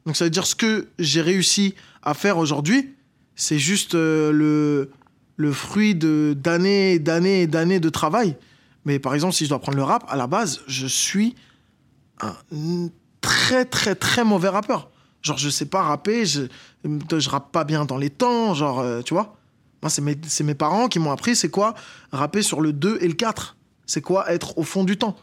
Donc 0.09 0.17
ça 0.17 0.25
veut 0.25 0.31
dire 0.31 0.47
ce 0.47 0.55
que 0.55 0.89
j'ai 0.99 1.21
réussi 1.21 1.75
à 2.03 2.15
faire 2.15 2.39
aujourd'hui, 2.39 2.95
c'est 3.37 3.59
juste 3.59 3.95
euh, 3.95 4.33
le, 4.33 4.91
le 5.37 5.53
fruit 5.53 5.95
d'années 5.95 6.95
et 6.95 6.99
d'années 6.99 7.43
et 7.43 7.47
d'années 7.47 7.79
de 7.79 7.91
travail. 7.91 8.35
Mais 8.87 8.99
par 8.99 9.15
exemple, 9.15 9.35
si 9.35 9.45
je 9.45 9.51
dois 9.51 9.59
prendre 9.59 9.77
le 9.77 9.85
rap, 9.85 10.07
à 10.09 10.17
la 10.17 10.27
base, 10.27 10.63
je 10.67 10.87
suis 10.87 11.35
un 12.23 12.35
très, 13.21 13.67
très, 13.67 13.95
très 13.95 14.25
mauvais 14.25 14.49
rappeur. 14.49 14.89
Genre, 15.21 15.37
je 15.37 15.51
sais 15.51 15.67
pas 15.67 15.83
rapper, 15.83 16.25
je, 16.25 16.45
je 16.85 17.29
rappe 17.29 17.53
pas 17.53 17.65
bien 17.65 17.85
dans 17.85 17.99
les 17.99 18.09
temps, 18.09 18.55
genre, 18.55 18.81
euh, 18.81 19.03
tu 19.03 19.13
vois? 19.13 19.37
Moi, 19.83 19.91
c'est 19.91 20.01
mes, 20.01 20.17
mes 20.43 20.55
parents 20.55 20.89
qui 20.89 20.99
m'ont 20.99 21.13
appris 21.13 21.37
c'est 21.37 21.51
quoi? 21.51 21.75
Rapper 22.13 22.41
sur 22.41 22.63
le 22.63 22.73
2 22.73 22.97
et 23.03 23.09
le 23.09 23.13
4. 23.13 23.58
C'est 23.89 24.03
quoi 24.03 24.31
être 24.31 24.57
au 24.59 24.63
fond 24.63 24.85
du 24.85 24.97
temps? 24.99 25.17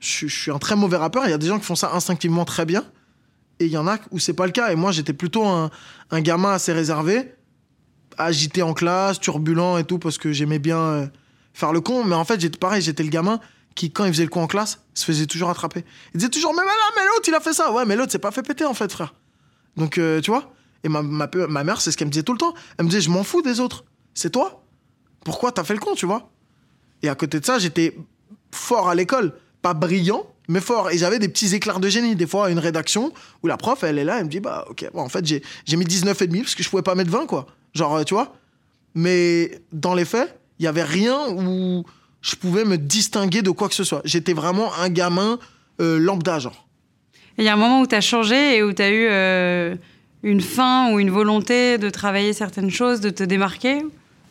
Je, 0.00 0.26
suis- 0.26 0.50
un 0.50 0.58
très 0.58 0.76
mauvais 0.76 0.96
rappeur. 0.96 1.24
Il 1.24 1.30
y 1.30 1.32
a 1.32 1.38
des 1.38 1.46
gens 1.46 1.58
qui 1.58 1.64
font 1.64 1.76
ça 1.76 1.92
instinctivement 1.94 2.44
très 2.44 2.66
bien. 2.66 2.84
Et 3.60 3.66
il 3.66 3.70
y 3.70 3.76
en 3.76 3.86
a 3.86 3.98
où 4.10 4.18
c'est 4.18 4.34
pas 4.34 4.46
le 4.46 4.52
cas. 4.52 4.72
Et 4.72 4.74
moi, 4.74 4.90
j'étais 4.90 5.12
plutôt 5.12 5.46
un, 5.46 5.70
gamin 6.12 6.50
assez 6.52 6.72
réservé, 6.72 7.34
agité 8.18 8.62
en 8.62 8.74
classe, 8.74 9.20
turbulent 9.20 9.78
et 9.78 9.84
tout, 9.84 9.98
parce 9.98 10.18
que 10.18 10.32
j'aimais 10.32 10.58
bien 10.58 10.78
euh, 10.78 11.06
faire 11.54 11.72
le 11.72 11.80
con. 11.80 12.02
Mais 12.04 12.16
en 12.16 12.24
fait, 12.24 12.40
j'étais 12.40 12.58
pareil, 12.58 12.82
j'étais 12.82 13.04
le 13.04 13.10
gamin 13.10 13.38
qui, 13.76 13.92
quand 13.92 14.04
il 14.04 14.12
faisait 14.12 14.24
le 14.24 14.30
con 14.30 14.42
en 14.42 14.46
classe, 14.48 14.80
se 14.94 15.04
faisait 15.04 15.26
toujours 15.26 15.48
attraper. 15.48 15.84
Il 16.12 16.18
disait 16.18 16.30
toujours, 16.30 16.52
mais 16.52 16.62
là, 16.62 16.72
mais 16.96 17.02
l'autre, 17.06 17.28
il 17.28 17.34
a 17.34 17.40
fait 17.40 17.52
ça. 17.52 17.70
Ouais, 17.72 17.84
mais 17.84 17.94
l'autre, 17.94 18.10
c'est 18.10 18.18
pas 18.18 18.32
fait 18.32 18.42
péter, 18.42 18.64
en 18.64 18.74
fait, 18.74 18.90
frère. 18.90 19.14
Donc, 19.76 19.98
euh, 19.98 20.20
tu 20.20 20.32
vois? 20.32 20.52
Et 20.82 20.88
ma, 20.88 21.02
ma 21.02 21.64
mère, 21.64 21.80
c'est 21.80 21.92
ce 21.92 21.96
qu'elle 21.96 22.08
me 22.08 22.12
disait 22.12 22.24
tout 22.24 22.32
le 22.32 22.38
temps. 22.38 22.54
Elle 22.76 22.86
me 22.86 22.90
disait, 22.90 23.02
je 23.02 23.10
m'en 23.10 23.22
fous 23.22 23.42
des 23.42 23.60
autres. 23.60 23.84
C'est 24.14 24.30
toi? 24.30 24.64
Pourquoi 25.24 25.52
t'as 25.52 25.62
fait 25.62 25.74
le 25.74 25.80
con, 25.80 25.94
tu 25.94 26.06
vois? 26.06 26.32
Et 27.02 27.08
à 27.08 27.14
côté 27.14 27.40
de 27.40 27.44
ça, 27.44 27.58
j'étais 27.58 27.96
fort 28.50 28.88
à 28.88 28.94
l'école. 28.94 29.32
Pas 29.62 29.74
brillant, 29.74 30.26
mais 30.48 30.60
fort. 30.60 30.90
Et 30.90 30.98
j'avais 30.98 31.18
des 31.18 31.28
petits 31.28 31.54
éclairs 31.54 31.80
de 31.80 31.88
génie. 31.88 32.16
Des 32.16 32.26
fois, 32.26 32.46
à 32.46 32.50
une 32.50 32.58
rédaction 32.58 33.12
où 33.42 33.46
la 33.46 33.56
prof, 33.56 33.82
elle 33.84 33.98
est 33.98 34.04
là, 34.04 34.18
elle 34.18 34.24
me 34.24 34.30
dit, 34.30 34.40
bah, 34.40 34.64
ok, 34.68 34.86
bon, 34.92 35.02
en 35.02 35.08
fait, 35.08 35.24
j'ai 35.24 35.42
j'ai 35.64 35.76
mis 35.76 35.84
19,5 35.84 36.42
parce 36.42 36.54
que 36.54 36.62
je 36.62 36.70
pouvais 36.70 36.82
pas 36.82 36.94
mettre 36.94 37.10
20, 37.10 37.26
quoi. 37.26 37.46
Genre, 37.74 37.96
euh, 37.96 38.04
tu 38.04 38.14
vois 38.14 38.34
Mais 38.94 39.60
dans 39.72 39.94
les 39.94 40.04
faits, 40.04 40.38
il 40.58 40.64
y 40.64 40.66
avait 40.66 40.84
rien 40.84 41.28
où 41.28 41.84
je 42.22 42.36
pouvais 42.36 42.64
me 42.64 42.76
distinguer 42.76 43.42
de 43.42 43.50
quoi 43.50 43.68
que 43.68 43.74
ce 43.74 43.84
soit. 43.84 44.02
J'étais 44.04 44.32
vraiment 44.32 44.74
un 44.74 44.88
gamin 44.88 45.38
euh, 45.80 45.98
lambda, 45.98 46.38
genre. 46.38 46.66
Il 47.38 47.44
y 47.44 47.48
a 47.48 47.54
un 47.54 47.56
moment 47.56 47.80
où 47.80 47.86
tu 47.86 47.94
as 47.94 48.00
changé 48.00 48.56
et 48.56 48.62
où 48.62 48.72
tu 48.72 48.82
as 48.82 48.90
eu 48.90 49.06
euh, 49.08 49.74
une 50.22 50.40
fin 50.40 50.92
ou 50.92 50.98
une 50.98 51.10
volonté 51.10 51.78
de 51.78 51.88
travailler 51.88 52.32
certaines 52.32 52.70
choses, 52.70 53.00
de 53.00 53.10
te 53.10 53.22
démarquer? 53.22 53.82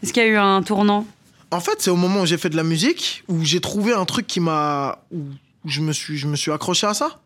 Est-ce 0.03 0.13
qu'il 0.13 0.23
y 0.23 0.25
a 0.25 0.29
eu 0.29 0.37
un 0.37 0.61
tournant? 0.61 1.05
En 1.51 1.59
fait, 1.59 1.81
c'est 1.81 1.89
au 1.89 1.95
moment 1.95 2.21
où 2.21 2.25
j'ai 2.25 2.37
fait 2.37 2.49
de 2.49 2.55
la 2.55 2.63
musique, 2.63 3.23
où 3.27 3.43
j'ai 3.43 3.59
trouvé 3.59 3.93
un 3.93 4.05
truc 4.05 4.27
qui 4.27 4.39
m'a. 4.39 5.05
où 5.11 5.25
je 5.65 5.81
me 5.81 5.93
suis, 5.93 6.17
je 6.17 6.27
me 6.27 6.35
suis 6.35 6.51
accroché 6.51 6.87
à 6.87 6.93
ça. 6.93 7.21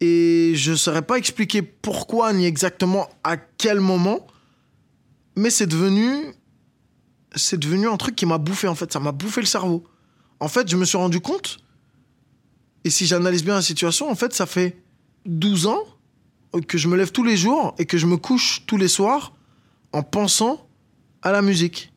Et 0.00 0.52
je 0.54 0.72
ne 0.72 0.76
saurais 0.76 1.02
pas 1.02 1.16
expliquer 1.16 1.62
pourquoi 1.62 2.32
ni 2.32 2.44
exactement 2.44 3.08
à 3.24 3.36
quel 3.36 3.80
moment, 3.80 4.26
mais 5.36 5.50
c'est 5.50 5.66
devenu. 5.66 6.34
C'est 7.34 7.58
devenu 7.58 7.88
un 7.88 7.96
truc 7.96 8.14
qui 8.14 8.26
m'a 8.26 8.38
bouffé, 8.38 8.68
en 8.68 8.74
fait. 8.74 8.92
Ça 8.92 9.00
m'a 9.00 9.12
bouffé 9.12 9.40
le 9.40 9.46
cerveau. 9.46 9.84
En 10.40 10.48
fait, 10.48 10.68
je 10.68 10.76
me 10.76 10.84
suis 10.84 10.98
rendu 10.98 11.20
compte, 11.20 11.58
et 12.86 12.90
si 12.90 13.04
j'analyse 13.06 13.42
bien 13.42 13.54
la 13.54 13.62
situation, 13.62 14.08
en 14.08 14.14
fait, 14.14 14.32
ça 14.32 14.46
fait 14.46 14.80
12 15.24 15.66
ans 15.66 15.82
que 16.68 16.78
je 16.78 16.86
me 16.86 16.96
lève 16.96 17.10
tous 17.10 17.24
les 17.24 17.36
jours 17.36 17.74
et 17.78 17.84
que 17.84 17.98
je 17.98 18.06
me 18.06 18.16
couche 18.16 18.62
tous 18.64 18.76
les 18.76 18.86
soirs 18.86 19.34
en 19.92 20.04
pensant 20.04 20.68
à 21.22 21.32
la 21.32 21.42
musique. 21.42 21.92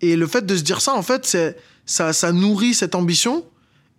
Et 0.00 0.16
le 0.16 0.26
fait 0.26 0.44
de 0.44 0.56
se 0.56 0.62
dire 0.62 0.80
ça, 0.80 0.94
en 0.94 1.02
fait, 1.02 1.24
c'est, 1.26 1.56
ça, 1.84 2.12
ça 2.12 2.32
nourrit 2.32 2.74
cette 2.74 2.94
ambition 2.94 3.44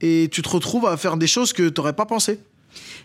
et 0.02 0.30
tu 0.32 0.42
te 0.42 0.50
retrouves 0.50 0.86
à 0.86 0.98
faire 0.98 1.18
des 1.18 1.28
choses 1.28 1.54
que 1.54 1.70
tu 1.70 1.80
n'aurais 1.80 1.94
pas 1.94 2.06
pensé. 2.06 2.40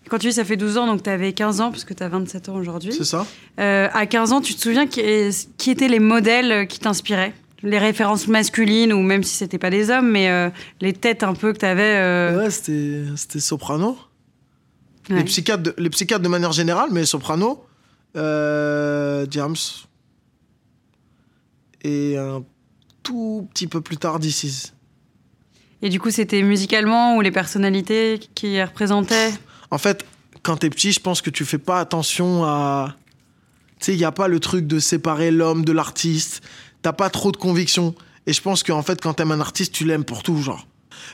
Quand 0.09 0.19
tu 0.19 0.27
dis 0.27 0.33
ça 0.33 0.45
fait 0.45 0.57
12 0.57 0.77
ans, 0.77 0.87
donc 0.87 1.03
tu 1.03 1.11
avais 1.11 1.33
15 1.33 1.61
ans, 1.61 1.71
puisque 1.71 1.95
tu 1.95 2.03
as 2.03 2.09
27 2.09 2.49
ans 2.49 2.57
aujourd'hui. 2.57 2.93
C'est 2.93 3.05
ça 3.05 3.27
Euh, 3.61 3.89
à 3.93 4.07
15 4.07 4.33
ans, 4.33 4.41
tu 4.41 4.55
te 4.55 4.61
souviens 4.61 4.87
qui, 4.87 5.01
qui 5.57 5.71
étaient 5.71 5.89
les 5.89 6.01
modèles 6.01 6.67
qui 6.67 6.79
t'inspiraient? 6.79 7.33
Les 7.63 7.79
références 7.79 8.27
masculines, 8.27 8.93
ou 8.93 9.03
même 9.03 9.23
si 9.23 9.37
c'était 9.37 9.59
pas 9.59 9.71
des 9.71 9.91
hommes, 9.91 10.11
mais 10.11 10.29
euh, 10.29 10.51
les 10.81 10.93
têtes 10.93 11.23
un 11.23 11.35
peu 11.35 11.53
que 11.53 11.59
tu 11.59 11.65
avais. 11.65 12.37
Ouais, 12.37 12.51
c'était, 12.51 13.05
c'était 13.17 13.39
Soprano. 13.39 13.97
Ouais. 15.09 15.17
Les, 15.17 15.25
psychiatres 15.25 15.63
de, 15.63 15.75
les 15.79 15.91
psychiatres 15.91 16.23
de 16.23 16.29
manière 16.29 16.53
générale, 16.53 16.89
mais 16.91 17.07
Soprano, 17.07 17.65
euh, 18.17 19.27
James. 19.31 19.57
Et 21.85 22.17
un 22.19 22.43
tout 23.03 23.49
petit 23.53 23.67
peu 23.67 23.81
plus 23.81 23.97
tard, 23.97 24.19
DC's. 24.19 24.73
Et 25.83 25.89
du 25.89 25.99
coup, 26.01 26.11
c'était 26.11 26.43
musicalement 26.43 27.17
ou 27.17 27.21
les 27.21 27.33
personnalités 27.33 28.21
qui 28.35 28.63
représentaient? 28.63 29.33
En 29.71 29.79
fait, 29.79 30.05
quand 30.43 30.59
t'es 30.59 30.71
petit, 30.71 30.93
je 30.93 31.01
pense 31.01 31.21
que 31.21 31.31
tu 31.31 31.45
fais 31.45 31.59
pas 31.59 31.81
attention 31.81 32.45
à. 32.45 32.97
Tu 33.81 33.87
sais, 33.87 33.95
il 33.95 33.99
n'y 33.99 34.05
a 34.05 34.13
pas 34.13 34.29
le 34.29 34.39
truc 34.39 34.67
de 34.67 34.79
séparer 34.79 35.33
l'homme 35.33 35.65
de 35.65 35.73
l'artiste. 35.73 36.43
T'as 36.83 36.93
pas 36.93 37.11
trop 37.11 37.33
de 37.33 37.37
conviction. 37.37 37.95
Et 38.27 38.33
je 38.33 38.41
pense 38.41 38.63
qu'en 38.63 38.83
fait, 38.83 39.01
quand 39.01 39.15
t'aimes 39.15 39.33
un 39.33 39.41
artiste, 39.41 39.73
tu 39.73 39.85
l'aimes 39.85 40.05
pour 40.05 40.23
tout, 40.23 40.41
genre. 40.41 40.67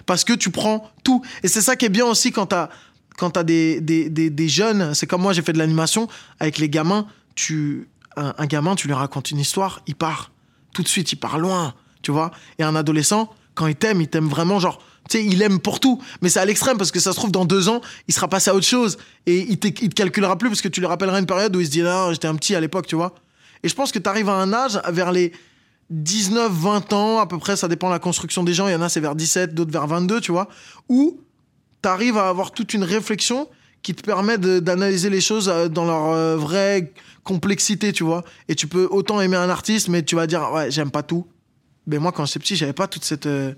Parce 0.05 0.25
que 0.25 0.35
tu 0.35 0.51
prends 0.51 0.91
tout. 1.03 1.23
Et 1.43 1.49
c'est 1.49 1.63
ça 1.63 1.77
qui 1.77 1.87
est 1.87 1.91
bien 1.91 2.05
aussi 2.05 2.31
quand 2.31 2.47
t'as, 2.47 2.69
quand 3.17 3.31
t'as 3.31 3.45
des, 3.45 3.81
des, 3.81 4.11
des, 4.11 4.29
des 4.29 4.49
jeunes. 4.49 4.93
C'est 4.93 5.07
comme 5.07 5.23
moi, 5.23 5.33
j'ai 5.33 5.41
fait 5.41 5.55
de 5.55 5.59
l'animation. 5.59 6.09
Avec 6.41 6.59
les 6.59 6.69
gamins, 6.69 7.07
tu, 7.35 7.89
un, 8.17 8.35
un 8.37 8.47
gamin, 8.47 8.75
tu 8.75 8.87
lui 8.87 8.95
racontes 8.95 9.31
une 9.31 9.39
histoire, 9.39 9.81
il 9.87 9.95
part. 9.95 10.31
Tout 10.79 10.85
de 10.85 10.89
suite, 10.89 11.11
il 11.11 11.17
part 11.17 11.41
loin, 11.41 11.75
tu 12.03 12.13
vois. 12.13 12.31
Et 12.61 12.63
un 12.63 12.77
adolescent, 12.77 13.35
quand 13.57 13.67
il 13.67 13.75
t'aime, 13.75 14.01
il 14.01 14.07
t'aime 14.07 14.29
vraiment, 14.29 14.61
genre, 14.61 14.79
tu 15.11 15.19
sais, 15.19 15.25
il 15.25 15.43
aime 15.43 15.59
pour 15.59 15.81
tout. 15.81 16.01
Mais 16.23 16.29
c'est 16.29 16.39
à 16.39 16.45
l'extrême 16.45 16.79
parce 16.79 16.93
que 16.93 17.01
ça 17.01 17.11
se 17.11 17.17
trouve, 17.17 17.33
dans 17.33 17.45
deux 17.45 17.69
ans, 17.69 17.81
il 18.07 18.15
sera 18.15 18.29
passé 18.29 18.51
à 18.51 18.55
autre 18.55 18.65
chose. 18.65 18.97
Et 19.27 19.41
il, 19.41 19.55
il 19.55 19.59
te 19.59 19.89
calculera 19.89 20.39
plus 20.39 20.49
parce 20.49 20.61
que 20.61 20.69
tu 20.69 20.79
lui 20.79 20.87
rappelleras 20.87 21.19
une 21.19 21.27
période 21.27 21.57
où 21.57 21.61
il 21.61 21.67
se 21.67 21.73
dit, 21.73 21.83
non, 21.83 22.13
j'étais 22.13 22.29
un 22.29 22.37
petit 22.37 22.55
à 22.55 22.61
l'époque, 22.61 22.87
tu 22.87 22.95
vois. 22.95 23.17
Et 23.65 23.69
je 23.69 23.75
pense 23.75 23.91
que 23.91 23.99
tu 23.99 24.09
arrives 24.09 24.29
à 24.29 24.35
un 24.35 24.53
âge, 24.53 24.81
vers 24.89 25.11
les 25.11 25.33
19, 25.91 26.53
20 26.53 26.93
ans, 26.93 27.19
à 27.19 27.27
peu 27.27 27.39
près, 27.39 27.57
ça 27.57 27.67
dépend 27.67 27.89
de 27.89 27.95
la 27.95 27.99
construction 27.99 28.45
des 28.45 28.55
gens. 28.55 28.69
Il 28.69 28.73
y 28.73 28.77
en 28.77 28.83
a, 28.83 28.89
c'est 28.89 29.01
vers 29.01 29.17
17, 29.17 29.53
d'autres 29.53 29.73
vers 29.73 29.89
22, 29.89 30.21
tu 30.21 30.31
vois. 30.31 30.49
Où 30.89 31.21
tu 31.83 31.89
arrives 31.89 32.19
à 32.19 32.29
avoir 32.29 32.53
toute 32.53 32.73
une 32.73 32.85
réflexion 32.85 33.49
qui 33.83 33.95
te 33.95 34.03
permet 34.03 34.39
d'analyser 34.39 35.09
les 35.11 35.21
choses 35.21 35.49
euh, 35.49 35.69
dans 35.69 35.85
leur 35.87 36.11
euh, 36.11 36.37
vraie 36.37 36.93
complexité, 37.25 37.93
tu 37.93 38.05
vois. 38.05 38.25
Et 38.49 38.55
tu 38.55 38.67
peux 38.67 38.87
autant 38.91 39.21
aimer 39.21 39.37
un 39.37 39.49
artiste, 39.51 39.89
mais 39.89 40.03
tu 40.03 40.17
vas 40.17 40.27
dire, 40.27 40.51
ouais, 40.53 40.71
j'aime 40.71 40.91
pas 40.91 41.03
tout. 41.03 41.27
Mais 41.87 41.99
moi, 41.99 42.13
quand 42.13 42.27
j'étais 42.27 42.39
petit, 42.41 42.57
j'avais 42.57 42.73
pas 42.73 42.87
toute 42.87 43.05
cette. 43.05 43.27
euh, 43.27 43.53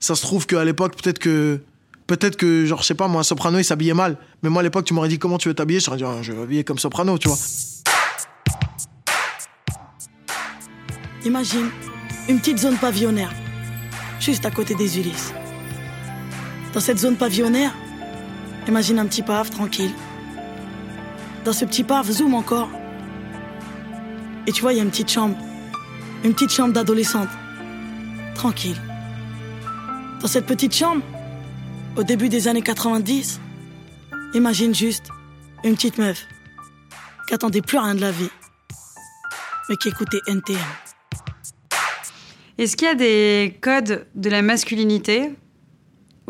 Ça 0.00 0.14
se 0.16 0.22
trouve 0.22 0.46
qu'à 0.46 0.64
l'époque, 0.64 0.96
peut-être 1.00 1.18
que. 1.18 1.60
Peut-être 2.06 2.36
que, 2.36 2.64
genre, 2.66 2.82
je 2.82 2.86
sais 2.88 2.94
pas, 2.96 3.06
moi, 3.06 3.22
Soprano, 3.22 3.58
il 3.58 3.64
s'habillait 3.64 3.94
mal. 3.94 4.16
Mais 4.42 4.48
moi, 4.50 4.60
à 4.60 4.62
l'époque, 4.64 4.84
tu 4.84 4.94
m'aurais 4.94 5.08
dit 5.08 5.18
comment 5.20 5.38
tu 5.38 5.46
veux 5.48 5.54
t'habiller? 5.54 5.78
Je 5.78 5.84
t'aurais 5.84 5.98
dit, 5.98 6.04
Ah, 6.04 6.18
je 6.22 6.32
vais 6.32 6.38
m'habiller 6.38 6.64
comme 6.64 6.78
Soprano, 6.78 7.16
tu 7.18 7.28
vois. 7.28 7.38
Imagine 11.24 11.68
une 12.28 12.38
petite 12.38 12.58
zone 12.58 12.76
pavillonnaire, 12.78 13.32
juste 14.18 14.44
à 14.46 14.50
côté 14.50 14.74
des 14.74 14.98
Ulysses. 14.98 15.32
Dans 16.72 16.80
cette 16.80 16.98
zone 16.98 17.16
pavillonnaire, 17.16 17.74
imagine 18.70 19.00
un 19.00 19.06
petit 19.06 19.22
pave 19.22 19.50
tranquille. 19.50 19.92
Dans 21.44 21.52
ce 21.52 21.64
petit 21.64 21.82
pave, 21.82 22.08
zoom 22.08 22.34
encore. 22.34 22.68
Et 24.46 24.52
tu 24.52 24.62
vois, 24.62 24.72
il 24.72 24.76
y 24.76 24.80
a 24.80 24.84
une 24.84 24.90
petite 24.90 25.10
chambre. 25.10 25.36
Une 26.22 26.34
petite 26.34 26.52
chambre 26.52 26.72
d'adolescente. 26.72 27.28
Tranquille. 28.36 28.80
Dans 30.20 30.28
cette 30.28 30.46
petite 30.46 30.72
chambre, 30.74 31.02
au 31.96 32.04
début 32.04 32.28
des 32.28 32.46
années 32.46 32.62
90, 32.62 33.40
imagine 34.34 34.72
juste 34.72 35.06
une 35.64 35.74
petite 35.74 35.98
meuf 35.98 36.24
qui 37.26 37.34
attendait 37.34 37.62
plus 37.62 37.78
rien 37.78 37.96
de 37.96 38.00
la 38.00 38.12
vie, 38.12 38.30
mais 39.68 39.76
qui 39.76 39.88
écoutait 39.88 40.20
NTM. 40.28 40.58
Est-ce 42.56 42.76
qu'il 42.76 42.86
y 42.86 42.90
a 42.90 42.94
des 42.94 43.58
codes 43.60 44.06
de 44.14 44.30
la 44.30 44.42
masculinité? 44.42 45.34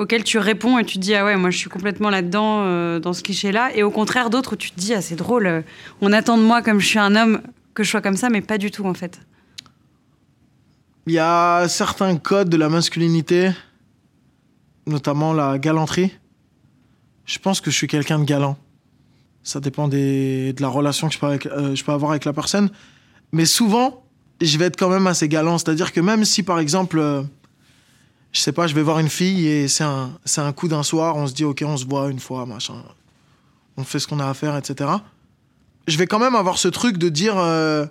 Auxquels 0.00 0.24
tu 0.24 0.38
réponds 0.38 0.78
et 0.78 0.84
tu 0.84 0.98
dis 0.98 1.14
ah 1.14 1.24
ouais 1.24 1.36
moi 1.36 1.50
je 1.50 1.58
suis 1.58 1.68
complètement 1.68 2.08
là-dedans 2.08 2.62
euh, 2.62 2.98
dans 2.98 3.12
ce 3.12 3.22
cliché-là 3.22 3.70
et 3.74 3.82
au 3.82 3.90
contraire 3.90 4.30
d'autres 4.30 4.54
où 4.54 4.56
tu 4.56 4.70
te 4.70 4.80
dis 4.80 4.94
ah 4.94 5.02
c'est 5.02 5.14
drôle 5.14 5.46
euh, 5.46 5.60
on 6.00 6.12
attend 6.12 6.38
de 6.38 6.42
moi 6.42 6.62
comme 6.62 6.80
je 6.80 6.86
suis 6.86 6.98
un 6.98 7.14
homme 7.14 7.42
que 7.74 7.84
je 7.84 7.90
sois 7.90 8.00
comme 8.00 8.16
ça 8.16 8.30
mais 8.30 8.40
pas 8.40 8.58
du 8.58 8.70
tout 8.70 8.86
en 8.86 8.94
fait. 8.94 9.20
Il 11.06 11.14
y 11.14 11.18
a 11.18 11.66
certains 11.68 12.16
codes 12.16 12.50
de 12.50 12.56
la 12.56 12.68
masculinité, 12.68 13.50
notamment 14.86 15.32
la 15.32 15.58
galanterie. 15.58 16.12
Je 17.24 17.38
pense 17.38 17.60
que 17.60 17.70
je 17.70 17.76
suis 17.76 17.88
quelqu'un 17.88 18.18
de 18.18 18.24
galant. 18.24 18.56
Ça 19.42 19.60
dépend 19.60 19.88
des, 19.88 20.52
de 20.52 20.62
la 20.62 20.68
relation 20.68 21.08
que 21.08 21.14
je 21.14 21.18
peux, 21.18 21.26
euh, 21.26 21.74
je 21.74 21.84
peux 21.84 21.92
avoir 21.92 22.12
avec 22.12 22.26
la 22.26 22.32
personne. 22.32 22.70
Mais 23.32 23.46
souvent, 23.46 24.04
je 24.40 24.56
vais 24.58 24.66
être 24.66 24.76
quand 24.78 24.90
même 24.90 25.06
assez 25.06 25.26
galant. 25.26 25.58
C'est-à-dire 25.58 25.92
que 25.92 26.00
même 26.00 26.24
si, 26.24 26.42
par 26.42 26.60
exemple, 26.60 27.00
je 28.32 28.40
sais 28.40 28.52
pas, 28.52 28.66
je 28.66 28.74
vais 28.74 28.82
voir 28.82 28.98
une 28.98 29.08
fille 29.08 29.46
et 29.46 29.68
c'est 29.68 29.84
un, 29.84 30.10
un 30.36 30.52
coup 30.52 30.68
d'un 30.68 30.82
soir, 30.82 31.16
on 31.16 31.26
se 31.26 31.34
dit, 31.34 31.44
ok, 31.44 31.64
on 31.66 31.76
se 31.76 31.84
voit 31.84 32.10
une 32.10 32.20
fois, 32.20 32.46
machin. 32.46 32.74
On 33.76 33.84
fait 33.84 33.98
ce 33.98 34.06
qu'on 34.06 34.20
a 34.20 34.28
à 34.28 34.34
faire, 34.34 34.56
etc. 34.56 34.90
Je 35.88 35.96
vais 35.98 36.06
quand 36.06 36.18
même 36.18 36.36
avoir 36.36 36.58
ce 36.58 36.68
truc 36.68 36.96
de 36.96 37.08
dire, 37.08 37.36
euh, 37.38 37.86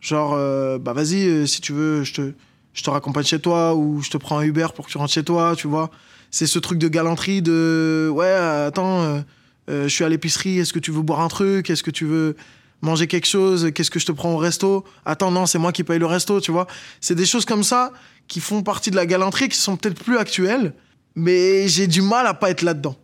genre, 0.00 0.32
euh, 0.34 0.78
bah 0.78 0.94
vas-y, 0.94 1.26
euh, 1.26 1.46
si 1.46 1.60
tu 1.60 1.72
veux, 1.72 2.02
je 2.04 2.14
te, 2.14 2.32
je 2.72 2.82
te 2.82 2.88
raccompagne 2.88 3.24
chez 3.24 3.40
toi 3.40 3.74
ou 3.74 4.00
je 4.00 4.10
te 4.10 4.16
prends 4.16 4.38
un 4.38 4.42
Uber 4.42 4.68
pour 4.74 4.86
que 4.86 4.90
tu 4.90 4.96
rentres 4.96 5.12
chez 5.12 5.24
toi, 5.24 5.54
tu 5.56 5.66
vois. 5.66 5.90
C'est 6.30 6.46
ce 6.46 6.58
truc 6.58 6.78
de 6.78 6.88
galanterie 6.88 7.42
de, 7.42 8.10
ouais, 8.12 8.32
attends, 8.32 9.22
je 9.68 9.88
suis 9.88 10.04
à 10.04 10.08
l'épicerie, 10.08 10.58
est-ce 10.58 10.72
que 10.72 10.78
tu 10.78 10.92
veux 10.92 11.02
boire 11.02 11.20
un 11.20 11.28
truc? 11.28 11.70
Est-ce 11.70 11.82
que 11.82 11.90
tu 11.90 12.04
veux 12.04 12.36
manger 12.82 13.06
quelque 13.06 13.26
chose? 13.26 13.70
Qu'est-ce 13.74 13.90
que 13.90 13.98
je 13.98 14.06
te 14.06 14.12
prends 14.12 14.32
au 14.32 14.36
resto? 14.36 14.84
Attends, 15.04 15.30
non, 15.30 15.46
c'est 15.46 15.58
moi 15.58 15.72
qui 15.72 15.84
paye 15.84 15.98
le 15.98 16.06
resto, 16.06 16.40
tu 16.40 16.52
vois. 16.52 16.66
C'est 17.00 17.14
des 17.14 17.26
choses 17.26 17.46
comme 17.46 17.62
ça 17.62 17.92
qui 18.28 18.40
font 18.40 18.62
partie 18.62 18.90
de 18.90 18.96
la 18.96 19.06
galanterie, 19.06 19.48
qui 19.48 19.56
sont 19.56 19.76
peut-être 19.76 20.02
plus 20.02 20.18
actuelles, 20.18 20.74
mais 21.14 21.66
j'ai 21.68 21.86
du 21.86 22.02
mal 22.02 22.26
à 22.26 22.34
pas 22.34 22.50
être 22.50 22.62
là-dedans. 22.62 22.96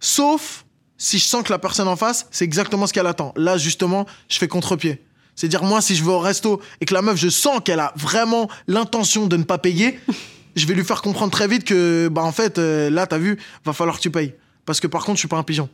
Sauf 0.00 0.64
si 0.98 1.18
je 1.18 1.24
sens 1.24 1.42
que 1.42 1.52
la 1.52 1.58
personne 1.58 1.88
en 1.88 1.96
face, 1.96 2.26
c'est 2.30 2.44
exactement 2.44 2.86
ce 2.86 2.92
qu'elle 2.92 3.06
attend. 3.06 3.32
Là, 3.36 3.56
justement, 3.56 4.06
je 4.28 4.38
fais 4.38 4.48
contre-pied. 4.48 5.02
C'est-à-dire, 5.34 5.64
moi, 5.64 5.80
si 5.80 5.96
je 5.96 6.04
vais 6.04 6.10
au 6.10 6.18
resto 6.18 6.60
et 6.80 6.84
que 6.84 6.94
la 6.94 7.02
meuf, 7.02 7.16
je 7.16 7.28
sens 7.28 7.60
qu'elle 7.64 7.80
a 7.80 7.92
vraiment 7.96 8.48
l'intention 8.68 9.26
de 9.26 9.36
ne 9.36 9.42
pas 9.42 9.58
payer, 9.58 9.98
je 10.56 10.66
vais 10.66 10.74
lui 10.74 10.84
faire 10.84 11.02
comprendre 11.02 11.32
très 11.32 11.48
vite 11.48 11.64
que, 11.64 12.08
bah, 12.08 12.22
en 12.22 12.32
fait, 12.32 12.58
euh, 12.58 12.90
là, 12.90 13.06
t'as 13.06 13.18
vu, 13.18 13.38
va 13.64 13.72
falloir 13.72 13.96
que 13.96 14.02
tu 14.02 14.10
payes. 14.10 14.34
Parce 14.64 14.80
que 14.80 14.86
par 14.86 15.04
contre, 15.04 15.16
je 15.16 15.20
suis 15.20 15.28
pas 15.28 15.38
un 15.38 15.42
pigeon. 15.42 15.68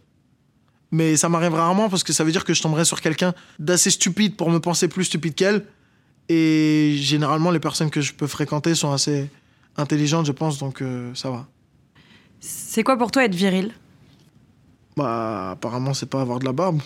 Mais 0.90 1.16
ça 1.16 1.28
m'arrive 1.28 1.52
rarement 1.52 1.90
parce 1.90 2.02
que 2.02 2.12
ça 2.12 2.24
veut 2.24 2.32
dire 2.32 2.44
que 2.44 2.54
je 2.54 2.62
tomberai 2.62 2.86
sur 2.86 3.02
quelqu'un 3.02 3.34
d'assez 3.58 3.90
stupide 3.90 4.36
pour 4.36 4.50
me 4.50 4.58
penser 4.58 4.88
plus 4.88 5.04
stupide 5.04 5.34
qu'elle. 5.34 5.66
Et 6.28 6.94
généralement, 6.96 7.50
les 7.50 7.60
personnes 7.60 7.90
que 7.90 8.00
je 8.00 8.12
peux 8.12 8.26
fréquenter 8.26 8.74
sont 8.74 8.92
assez 8.92 9.30
intelligentes, 9.76 10.26
je 10.26 10.32
pense, 10.32 10.58
donc 10.58 10.82
euh, 10.82 11.14
ça 11.14 11.30
va. 11.30 11.46
C'est 12.40 12.82
quoi 12.82 12.96
pour 12.98 13.10
toi 13.10 13.24
être 13.24 13.34
viril? 13.34 13.72
Bah, 14.96 15.50
apparemment, 15.52 15.94
c'est 15.94 16.06
pas 16.10 16.20
avoir 16.20 16.38
de 16.38 16.44
la 16.44 16.52
barbe. 16.52 16.80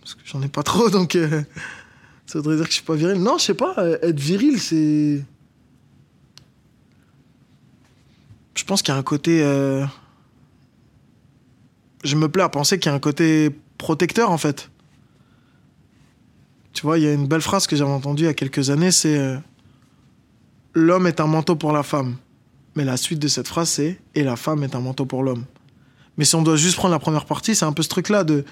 Parce 0.00 0.14
que 0.14 0.20
j'en 0.24 0.42
ai 0.42 0.48
pas 0.48 0.62
trop, 0.62 0.88
donc 0.90 1.14
euh, 1.16 1.42
ça 2.26 2.38
voudrait 2.38 2.56
dire 2.56 2.64
que 2.64 2.70
je 2.70 2.76
suis 2.76 2.84
pas 2.84 2.94
viril. 2.94 3.20
Non, 3.22 3.38
je 3.38 3.44
sais 3.44 3.54
pas, 3.54 3.74
euh, 3.78 3.98
être 4.02 4.18
viril, 4.18 4.58
c'est. 4.60 5.22
Je 8.54 8.64
pense 8.64 8.82
qu'il 8.82 8.92
y 8.92 8.96
a 8.96 8.98
un 8.98 9.02
côté. 9.04 9.42
euh, 9.42 9.86
Je 12.02 12.16
me 12.16 12.28
plais 12.28 12.42
à 12.42 12.48
penser 12.48 12.78
qu'il 12.78 12.90
y 12.90 12.92
a 12.92 12.96
un 12.96 13.00
côté 13.00 13.50
protecteur, 13.76 14.30
en 14.30 14.38
fait. 14.38 14.70
Tu 16.78 16.86
vois, 16.86 16.96
il 16.96 17.02
y 17.04 17.08
a 17.08 17.12
une 17.12 17.26
belle 17.26 17.40
phrase 17.40 17.66
que 17.66 17.74
j'avais 17.74 17.90
entendue 17.90 18.22
il 18.22 18.26
y 18.26 18.28
a 18.28 18.34
quelques 18.34 18.70
années, 18.70 18.92
c'est 18.92 19.18
euh, 19.18 19.36
L'homme 20.74 21.08
est 21.08 21.18
un 21.18 21.26
manteau 21.26 21.56
pour 21.56 21.72
la 21.72 21.82
femme. 21.82 22.14
Mais 22.76 22.84
la 22.84 22.96
suite 22.96 23.18
de 23.18 23.26
cette 23.26 23.48
phrase, 23.48 23.68
c'est 23.68 23.98
Et 24.14 24.22
la 24.22 24.36
femme 24.36 24.62
est 24.62 24.76
un 24.76 24.80
manteau 24.80 25.04
pour 25.04 25.24
l'homme. 25.24 25.44
Mais 26.16 26.24
si 26.24 26.36
on 26.36 26.42
doit 26.42 26.54
juste 26.54 26.76
prendre 26.76 26.92
la 26.94 27.00
première 27.00 27.24
partie, 27.24 27.56
c'est 27.56 27.64
un 27.64 27.72
peu 27.72 27.82
ce 27.82 27.88
truc-là 27.88 28.22
de. 28.22 28.44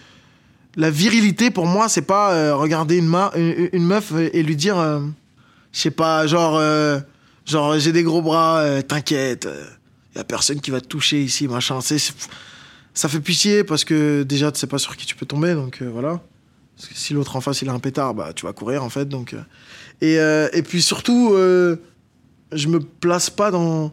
La 0.75 0.91
virilité, 0.91 1.53
pour 1.53 1.67
moi, 1.67 1.89
c'est 1.89 2.03
pas 2.03 2.33
euh, 2.33 2.57
regarder 2.57 2.97
une, 2.97 3.07
meuf 3.07 4.13
et 4.17 4.43
lui 4.43 4.57
dire. 4.57 4.77
euh, 4.77 4.99
je 5.71 5.79
sais 5.79 5.93
pas, 5.93 6.27
genre. 6.27 6.61
genre, 7.47 7.79
j'ai 7.79 7.93
des 7.93 8.03
gros 8.03 8.23
bras, 8.23 8.83
t'inquiète, 8.83 9.49
il 10.15 10.19
y 10.19 10.21
a 10.21 10.25
personne 10.25 10.61
qui 10.61 10.73
va 10.73 10.81
te 10.81 10.89
toucher 10.89 11.23
ici, 11.23 11.47
machin. 11.47 11.81
C'est- 11.81 12.13
ça 12.93 13.09
fait 13.09 13.21
pitié 13.21 13.63
parce 13.63 13.85
que 13.85 14.25
déjà, 14.25 14.51
tu 14.51 14.59
sais 14.59 14.67
pas 14.67 14.79
sur 14.79 14.97
qui 14.97 15.07
tu 15.07 15.15
peux 15.15 15.27
tomber, 15.27 15.55
donc 15.55 15.81
voilà. 15.81 16.21
Parce 16.77 16.89
que 16.89 16.95
si 16.95 17.15
l'autre 17.15 17.37
en 17.37 17.41
face, 17.41 17.63
il 17.63 17.69
a 17.69 17.73
un 17.73 17.79
pétard, 17.79 18.15
bah, 18.15 18.33
tu 18.35 18.45
vas 18.47 18.53
courir, 18.53 18.85
en 18.85 18.91
fait. 18.91 19.09
Donc, 19.09 19.33
euh. 19.33 19.41
et, 20.01 20.19
euh, 20.19 20.49
et 20.53 20.63
puis 20.63 20.83
surtout, 20.83 21.31
euh, 21.33 21.77
je 22.53 22.69
me 22.69 22.81
place 22.81 23.31
pas 23.31 23.51
dans, 23.51 23.93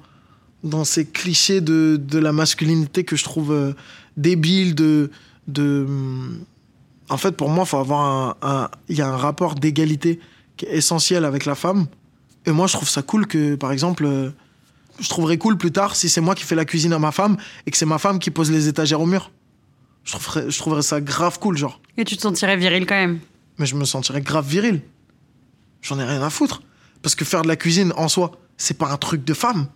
dans 0.63 0.83
ces 0.83 1.05
clichés 1.05 1.61
de, 1.61 1.97
de 2.01 2.19
la 2.19 2.31
masculinité 2.33 3.03
que 3.05 3.15
je 3.15 3.23
trouve 3.23 3.51
euh, 3.53 3.73
débiles. 4.17 4.75
De, 4.75 5.11
de, 5.47 5.85
hum, 5.87 6.39
en 7.09 7.17
fait, 7.17 7.31
pour 7.31 7.49
moi, 7.49 7.65
faut 7.65 7.77
avoir 7.77 8.37
un- 8.41 8.69
il 8.89 8.97
y 8.97 9.01
a 9.01 9.07
un 9.07 9.17
rapport 9.17 9.55
d'égalité 9.55 10.19
qui 10.57 10.65
est 10.65 10.75
essentiel 10.75 11.23
avec 11.25 11.45
la 11.45 11.55
femme. 11.55 11.87
Et 12.45 12.51
moi, 12.51 12.67
je 12.67 12.73
trouve 12.73 12.89
ça 12.89 13.01
cool 13.01 13.27
que, 13.27 13.55
par 13.55 13.71
exemple, 13.71 14.05
je 14.99 15.09
trouverais 15.09 15.37
cool 15.37 15.57
plus 15.57 15.71
tard 15.71 15.95
si 15.95 16.09
c'est 16.09 16.21
moi 16.21 16.35
qui 16.35 16.43
fais 16.43 16.55
la 16.55 16.65
cuisine 16.65 16.91
à 16.93 16.99
ma 16.99 17.11
femme 17.11 17.37
et 17.65 17.71
que 17.71 17.77
c'est 17.77 17.85
ma 17.85 17.97
femme 17.97 18.19
qui 18.19 18.29
pose 18.29 18.51
les 18.51 18.67
étagères 18.67 18.99
au 19.01 19.05
mur. 19.05 19.31
Je 20.03 20.11
trouverais, 20.11 20.51
je 20.51 20.57
trouverais 20.57 20.81
ça 20.81 21.01
grave 21.01 21.39
cool, 21.39 21.57
genre. 21.57 21.79
Et 21.97 22.03
tu 22.03 22.17
te 22.17 22.21
sentirais 22.21 22.57
viril 22.57 22.85
quand 22.85 22.95
même 22.95 23.19
Mais 23.57 23.65
je 23.65 23.75
me 23.75 23.85
sentirais 23.85 24.21
grave 24.21 24.47
viril. 24.47 24.81
J'en 25.81 25.99
ai 25.99 26.03
rien 26.03 26.21
à 26.21 26.29
foutre. 26.29 26.61
Parce 27.01 27.15
que 27.15 27.25
faire 27.25 27.41
de 27.41 27.47
la 27.47 27.55
cuisine 27.55 27.93
en 27.97 28.07
soi, 28.07 28.31
c'est 28.57 28.77
pas 28.77 28.89
un 28.89 28.97
truc 28.97 29.23
de 29.23 29.33
femme. 29.33 29.67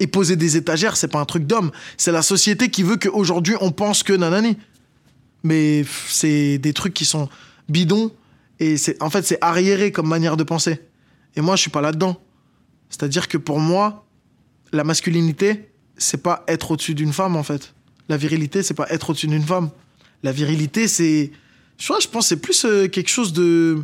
Et 0.00 0.06
poser 0.06 0.36
des 0.36 0.56
étagères, 0.56 0.96
c'est 0.96 1.08
pas 1.08 1.20
un 1.20 1.24
truc 1.24 1.46
d'homme. 1.46 1.70
C'est 1.96 2.12
la 2.12 2.22
société 2.22 2.68
qui 2.68 2.82
veut 2.82 2.96
qu'aujourd'hui 2.96 3.54
on 3.60 3.70
pense 3.70 4.02
que 4.02 4.12
nanani. 4.12 4.56
Mais 5.44 5.84
c'est 6.08 6.58
des 6.58 6.72
trucs 6.72 6.94
qui 6.94 7.04
sont 7.04 7.28
bidons. 7.68 8.10
Et 8.60 8.76
c'est, 8.76 9.00
en 9.02 9.10
fait, 9.10 9.24
c'est 9.24 9.38
arriéré 9.40 9.92
comme 9.92 10.08
manière 10.08 10.36
de 10.36 10.44
penser. 10.44 10.80
Et 11.36 11.40
moi, 11.40 11.56
je 11.56 11.62
suis 11.62 11.70
pas 11.70 11.80
là-dedans. 11.80 12.20
C'est-à-dire 12.88 13.28
que 13.28 13.36
pour 13.36 13.58
moi, 13.58 14.06
la 14.72 14.84
masculinité, 14.84 15.70
c'est 15.96 16.22
pas 16.22 16.44
être 16.48 16.70
au-dessus 16.70 16.94
d'une 16.94 17.12
femme, 17.12 17.36
en 17.36 17.42
fait. 17.42 17.73
La 18.08 18.16
virilité, 18.16 18.62
c'est 18.62 18.74
pas 18.74 18.86
être 18.90 19.10
au-dessus 19.10 19.26
d'une 19.28 19.42
femme. 19.42 19.70
La 20.22 20.32
virilité, 20.32 20.88
c'est. 20.88 21.30
Je 21.78 21.86
vois, 21.86 21.98
je 22.00 22.08
pense 22.08 22.24
que 22.24 22.28
c'est 22.28 22.40
plus 22.40 22.64
euh, 22.64 22.88
quelque 22.88 23.08
chose 23.10 23.32
de. 23.32 23.82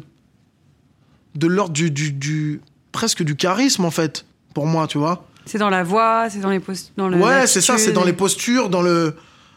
de 1.35 1.47
l'ordre 1.47 1.73
du, 1.73 1.91
du, 1.91 2.13
du- 2.13 2.61
presque 2.93 3.23
du 3.23 3.37
charisme, 3.37 3.85
en 3.85 3.91
fait, 3.91 4.27
pour 4.55 4.67
moi, 4.67 4.87
tu 4.87 4.99
vois. 4.99 5.27
C'est 5.47 5.59
dans 5.59 5.71
la 5.71 5.83
voix, 5.83 6.29
c'est 6.29 6.41
dans 6.41 6.51
les 6.51 6.61
post... 6.61 6.93
dans 6.97 7.09
le 7.09 7.17
Ouais, 7.19 7.47
c'est 7.47 7.61
ça, 7.61 7.79
c'est 7.79 7.93
dans 7.93 8.05
les 8.05 8.13
postures, 8.13 8.69
dans 8.69 8.83
le, 8.83 9.17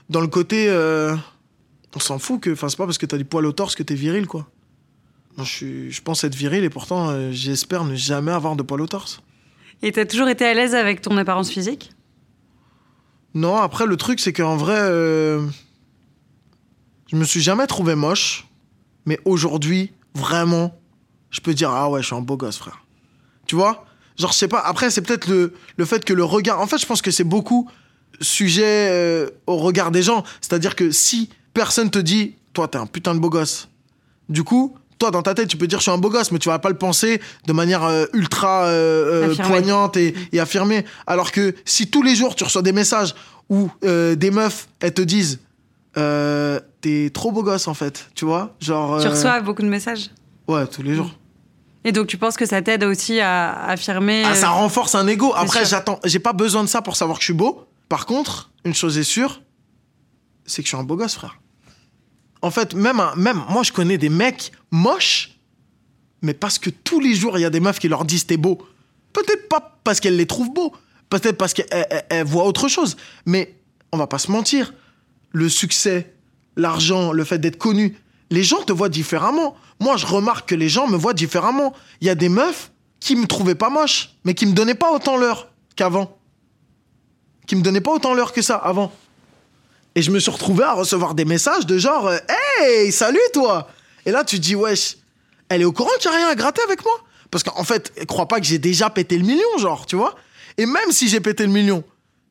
dans 0.09 0.21
le 0.21 0.27
côté. 0.27 0.67
euh, 0.69 1.15
on 1.95 1.99
s'en 1.99 2.19
fout 2.19 2.39
que. 2.41 2.51
Enfin, 2.51 2.69
c'est 2.69 2.77
pas 2.77 2.85
parce 2.85 2.97
que 2.97 3.05
t'as 3.05 3.17
du 3.17 3.25
poil 3.25 3.45
au 3.45 3.51
torse 3.51 3.75
que 3.75 3.83
t'es 3.83 3.95
viril, 3.95 4.27
quoi. 4.27 4.47
Moi, 5.35 5.45
je, 5.45 5.51
suis, 5.51 5.91
je 5.91 6.01
pense 6.01 6.23
être 6.23 6.35
viril 6.35 6.63
et 6.63 6.69
pourtant, 6.69 7.09
euh, 7.09 7.31
j'espère 7.31 7.83
ne 7.83 7.95
jamais 7.95 8.31
avoir 8.31 8.55
de 8.55 8.61
poil 8.63 8.81
au 8.81 8.87
torse. 8.87 9.19
Et 9.81 9.91
t'as 9.91 10.05
toujours 10.05 10.29
été 10.29 10.45
à 10.45 10.53
l'aise 10.53 10.73
avec 10.75 11.01
ton 11.01 11.17
apparence 11.17 11.49
physique? 11.49 11.91
Non, 13.33 13.57
après, 13.57 13.85
le 13.85 13.97
truc, 13.97 14.19
c'est 14.19 14.33
qu'en 14.33 14.55
vrai, 14.55 14.77
euh, 14.79 15.45
je 17.07 17.15
me 17.15 17.23
suis 17.23 17.41
jamais 17.41 17.67
trouvé 17.67 17.95
moche. 17.95 18.47
Mais 19.05 19.19
aujourd'hui, 19.25 19.91
vraiment, 20.13 20.79
je 21.29 21.41
peux 21.41 21.53
dire, 21.53 21.69
ah 21.71 21.89
ouais, 21.89 22.01
je 22.01 22.07
suis 22.07 22.15
un 22.15 22.21
beau 22.21 22.37
gosse, 22.37 22.57
frère. 22.57 22.85
Tu 23.47 23.55
vois? 23.55 23.85
Genre, 24.17 24.31
je 24.31 24.37
sais 24.37 24.47
pas. 24.47 24.59
Après, 24.59 24.89
c'est 24.89 25.01
peut-être 25.01 25.27
le, 25.27 25.85
fait 25.85 26.05
que 26.05 26.13
le 26.13 26.23
regard. 26.23 26.61
En 26.61 26.67
fait, 26.67 26.77
je 26.77 26.85
pense 26.85 27.01
que 27.01 27.11
c'est 27.11 27.23
beaucoup 27.23 27.69
sujet 28.21 28.89
euh, 28.91 29.29
au 29.47 29.57
regard 29.57 29.91
des 29.91 30.03
gens. 30.03 30.23
C'est-à-dire 30.39 30.75
que 30.75 30.91
si 30.91 31.29
personne 31.53 31.89
te 31.89 31.99
dit, 31.99 32.35
toi, 32.53 32.67
t'es 32.67 32.77
un 32.77 32.85
putain 32.85 33.15
de 33.15 33.19
beau 33.19 33.29
gosse, 33.29 33.67
du 34.29 34.43
coup, 34.43 34.77
toi, 34.99 35.11
dans 35.11 35.21
ta 35.21 35.33
tête, 35.33 35.47
tu 35.47 35.57
peux 35.57 35.67
dire, 35.67 35.79
je 35.79 35.83
suis 35.83 35.91
un 35.91 35.97
beau 35.97 36.09
gosse, 36.09 36.31
mais 36.31 36.39
tu 36.39 36.49
vas 36.49 36.59
pas 36.59 36.69
le 36.69 36.77
penser 36.77 37.21
de 37.45 37.53
manière 37.53 37.83
euh, 37.83 38.05
ultra 38.13 38.65
euh, 38.65 39.29
euh, 39.31 39.35
poignante 39.35 39.97
et, 39.97 40.13
et 40.31 40.39
affirmée. 40.39 40.85
Alors 41.07 41.31
que 41.31 41.55
si 41.65 41.89
tous 41.89 42.03
les 42.03 42.15
jours, 42.15 42.35
tu 42.35 42.43
reçois 42.43 42.61
des 42.61 42.71
messages 42.71 43.15
où 43.49 43.69
euh, 43.83 44.15
des 44.15 44.31
meufs, 44.31 44.67
elles 44.79 44.93
te 44.93 45.01
disent, 45.01 45.39
t'es 45.95 47.09
trop 47.13 47.31
beau 47.31 47.43
gosse, 47.43 47.67
en 47.67 47.73
fait, 47.73 48.09
tu 48.15 48.25
vois 48.25 48.55
Genre. 48.59 49.01
Tu 49.01 49.07
reçois 49.07 49.39
beaucoup 49.41 49.61
de 49.61 49.67
messages? 49.69 50.09
Ouais, 50.47 50.65
tous 50.67 50.81
les 50.83 50.95
jours. 50.95 51.11
Et 51.85 51.91
donc 51.91 52.07
tu 52.07 52.17
penses 52.17 52.37
que 52.37 52.45
ça 52.45 52.61
t'aide 52.61 52.83
aussi 52.85 53.19
à 53.19 53.65
affirmer 53.65 54.23
Ah, 54.25 54.35
ça 54.35 54.49
renforce 54.49 54.95
un 54.95 55.05
ego. 55.07 55.33
Après, 55.35 55.65
j'attends. 55.65 55.99
J'ai 56.05 56.19
pas 56.19 56.31
besoin 56.33 56.63
de 56.63 56.69
ça 56.69 56.81
pour 56.81 56.95
savoir 56.95 57.17
que 57.17 57.21
je 57.21 57.25
suis 57.25 57.33
beau. 57.33 57.65
Par 57.89 58.05
contre, 58.05 58.51
une 58.63 58.73
chose 58.73 58.97
est 58.97 59.03
sûre, 59.03 59.41
c'est 60.45 60.61
que 60.61 60.67
je 60.67 60.75
suis 60.75 60.77
un 60.81 60.83
beau 60.83 60.95
gosse, 60.95 61.15
frère. 61.15 61.39
En 62.43 62.51
fait, 62.51 62.75
même, 62.75 63.01
moi, 63.49 63.63
je 63.63 63.71
connais 63.71 63.97
des 63.97 64.09
mecs 64.09 64.51
moches, 64.69 65.31
mais 66.21 66.33
parce 66.33 66.59
que 66.59 66.69
tous 66.69 66.99
les 66.99 67.15
jours, 67.15 67.37
il 67.37 67.41
y 67.41 67.45
a 67.45 67.49
des 67.49 67.61
meufs 67.61 67.79
qui 67.79 67.87
leur 67.87 68.03
disent 68.03 68.25
t'es 68.27 68.35
beau. 68.37 68.61
Peut-être 69.13 69.47
pas 69.47 69.79
parce 69.85 70.01
qu'elles 70.01 70.17
les 70.17 70.27
trouvent 70.27 70.51
beaux, 70.53 70.73
peut-être 71.09 71.37
parce 71.37 71.53
qu'elles 71.53 71.67
elles- 71.71 72.05
elles 72.09 72.25
voient 72.25 72.43
autre 72.45 72.67
chose. 72.67 72.97
Mais 73.25 73.55
on 73.93 73.97
va 73.97 74.07
pas 74.07 74.19
se 74.19 74.29
mentir. 74.29 74.73
Le 75.31 75.47
succès, 75.47 76.13
l'argent, 76.57 77.13
le 77.13 77.23
fait 77.23 77.39
d'être 77.39 77.57
connu, 77.57 77.97
les 78.29 78.43
gens 78.43 78.61
te 78.63 78.73
voient 78.73 78.89
différemment. 78.89 79.55
Moi, 79.79 79.95
je 79.95 80.05
remarque 80.05 80.49
que 80.49 80.55
les 80.55 80.67
gens 80.69 80.87
me 80.87 80.97
voient 80.97 81.13
différemment. 81.13 81.73
Il 82.01 82.07
y 82.07 82.09
a 82.09 82.15
des 82.15 82.29
meufs 82.29 82.71
qui 82.99 83.15
me 83.15 83.25
trouvaient 83.25 83.55
pas 83.55 83.69
moche, 83.69 84.15
mais 84.25 84.33
qui 84.33 84.45
me 84.45 84.53
donnaient 84.53 84.75
pas 84.75 84.91
autant 84.91 85.15
l'heure 85.15 85.49
qu'avant. 85.77 86.17
Qui 87.47 87.55
me 87.55 87.61
donnaient 87.61 87.81
pas 87.81 87.91
autant 87.93 88.13
l'heure 88.13 88.33
que 88.33 88.41
ça 88.41 88.55
avant. 88.57 88.91
Et 89.95 90.01
je 90.01 90.11
me 90.11 90.19
suis 90.19 90.31
retrouvé 90.31 90.63
à 90.63 90.73
recevoir 90.73 91.13
des 91.13 91.25
messages 91.25 91.65
de 91.65 91.77
genre 91.77 92.07
euh, 92.07 92.17
Hey, 92.59 92.91
salut 92.91 93.19
toi 93.33 93.67
Et 94.05 94.11
là, 94.11 94.23
tu 94.23 94.37
te 94.37 94.41
dis 94.41 94.55
Wesh, 94.55 94.97
elle 95.49 95.61
est 95.61 95.65
au 95.65 95.71
courant 95.71 95.91
qu'il 95.99 96.09
n'y 96.11 96.17
rien 96.17 96.27
à 96.27 96.35
gratter 96.35 96.61
avec 96.63 96.83
moi? 96.83 96.99
Parce 97.29 97.43
qu'en 97.43 97.63
fait, 97.63 97.91
crois 98.07 98.27
pas 98.27 98.39
que 98.39 98.45
j'ai 98.45 98.59
déjà 98.59 98.89
pété 98.89 99.17
le 99.17 99.25
million, 99.25 99.57
genre, 99.57 99.85
tu 99.85 99.95
vois 99.95 100.15
Et 100.57 100.65
même 100.65 100.91
si 100.91 101.07
j'ai 101.07 101.19
pété 101.19 101.45
le 101.45 101.51
million, 101.51 101.83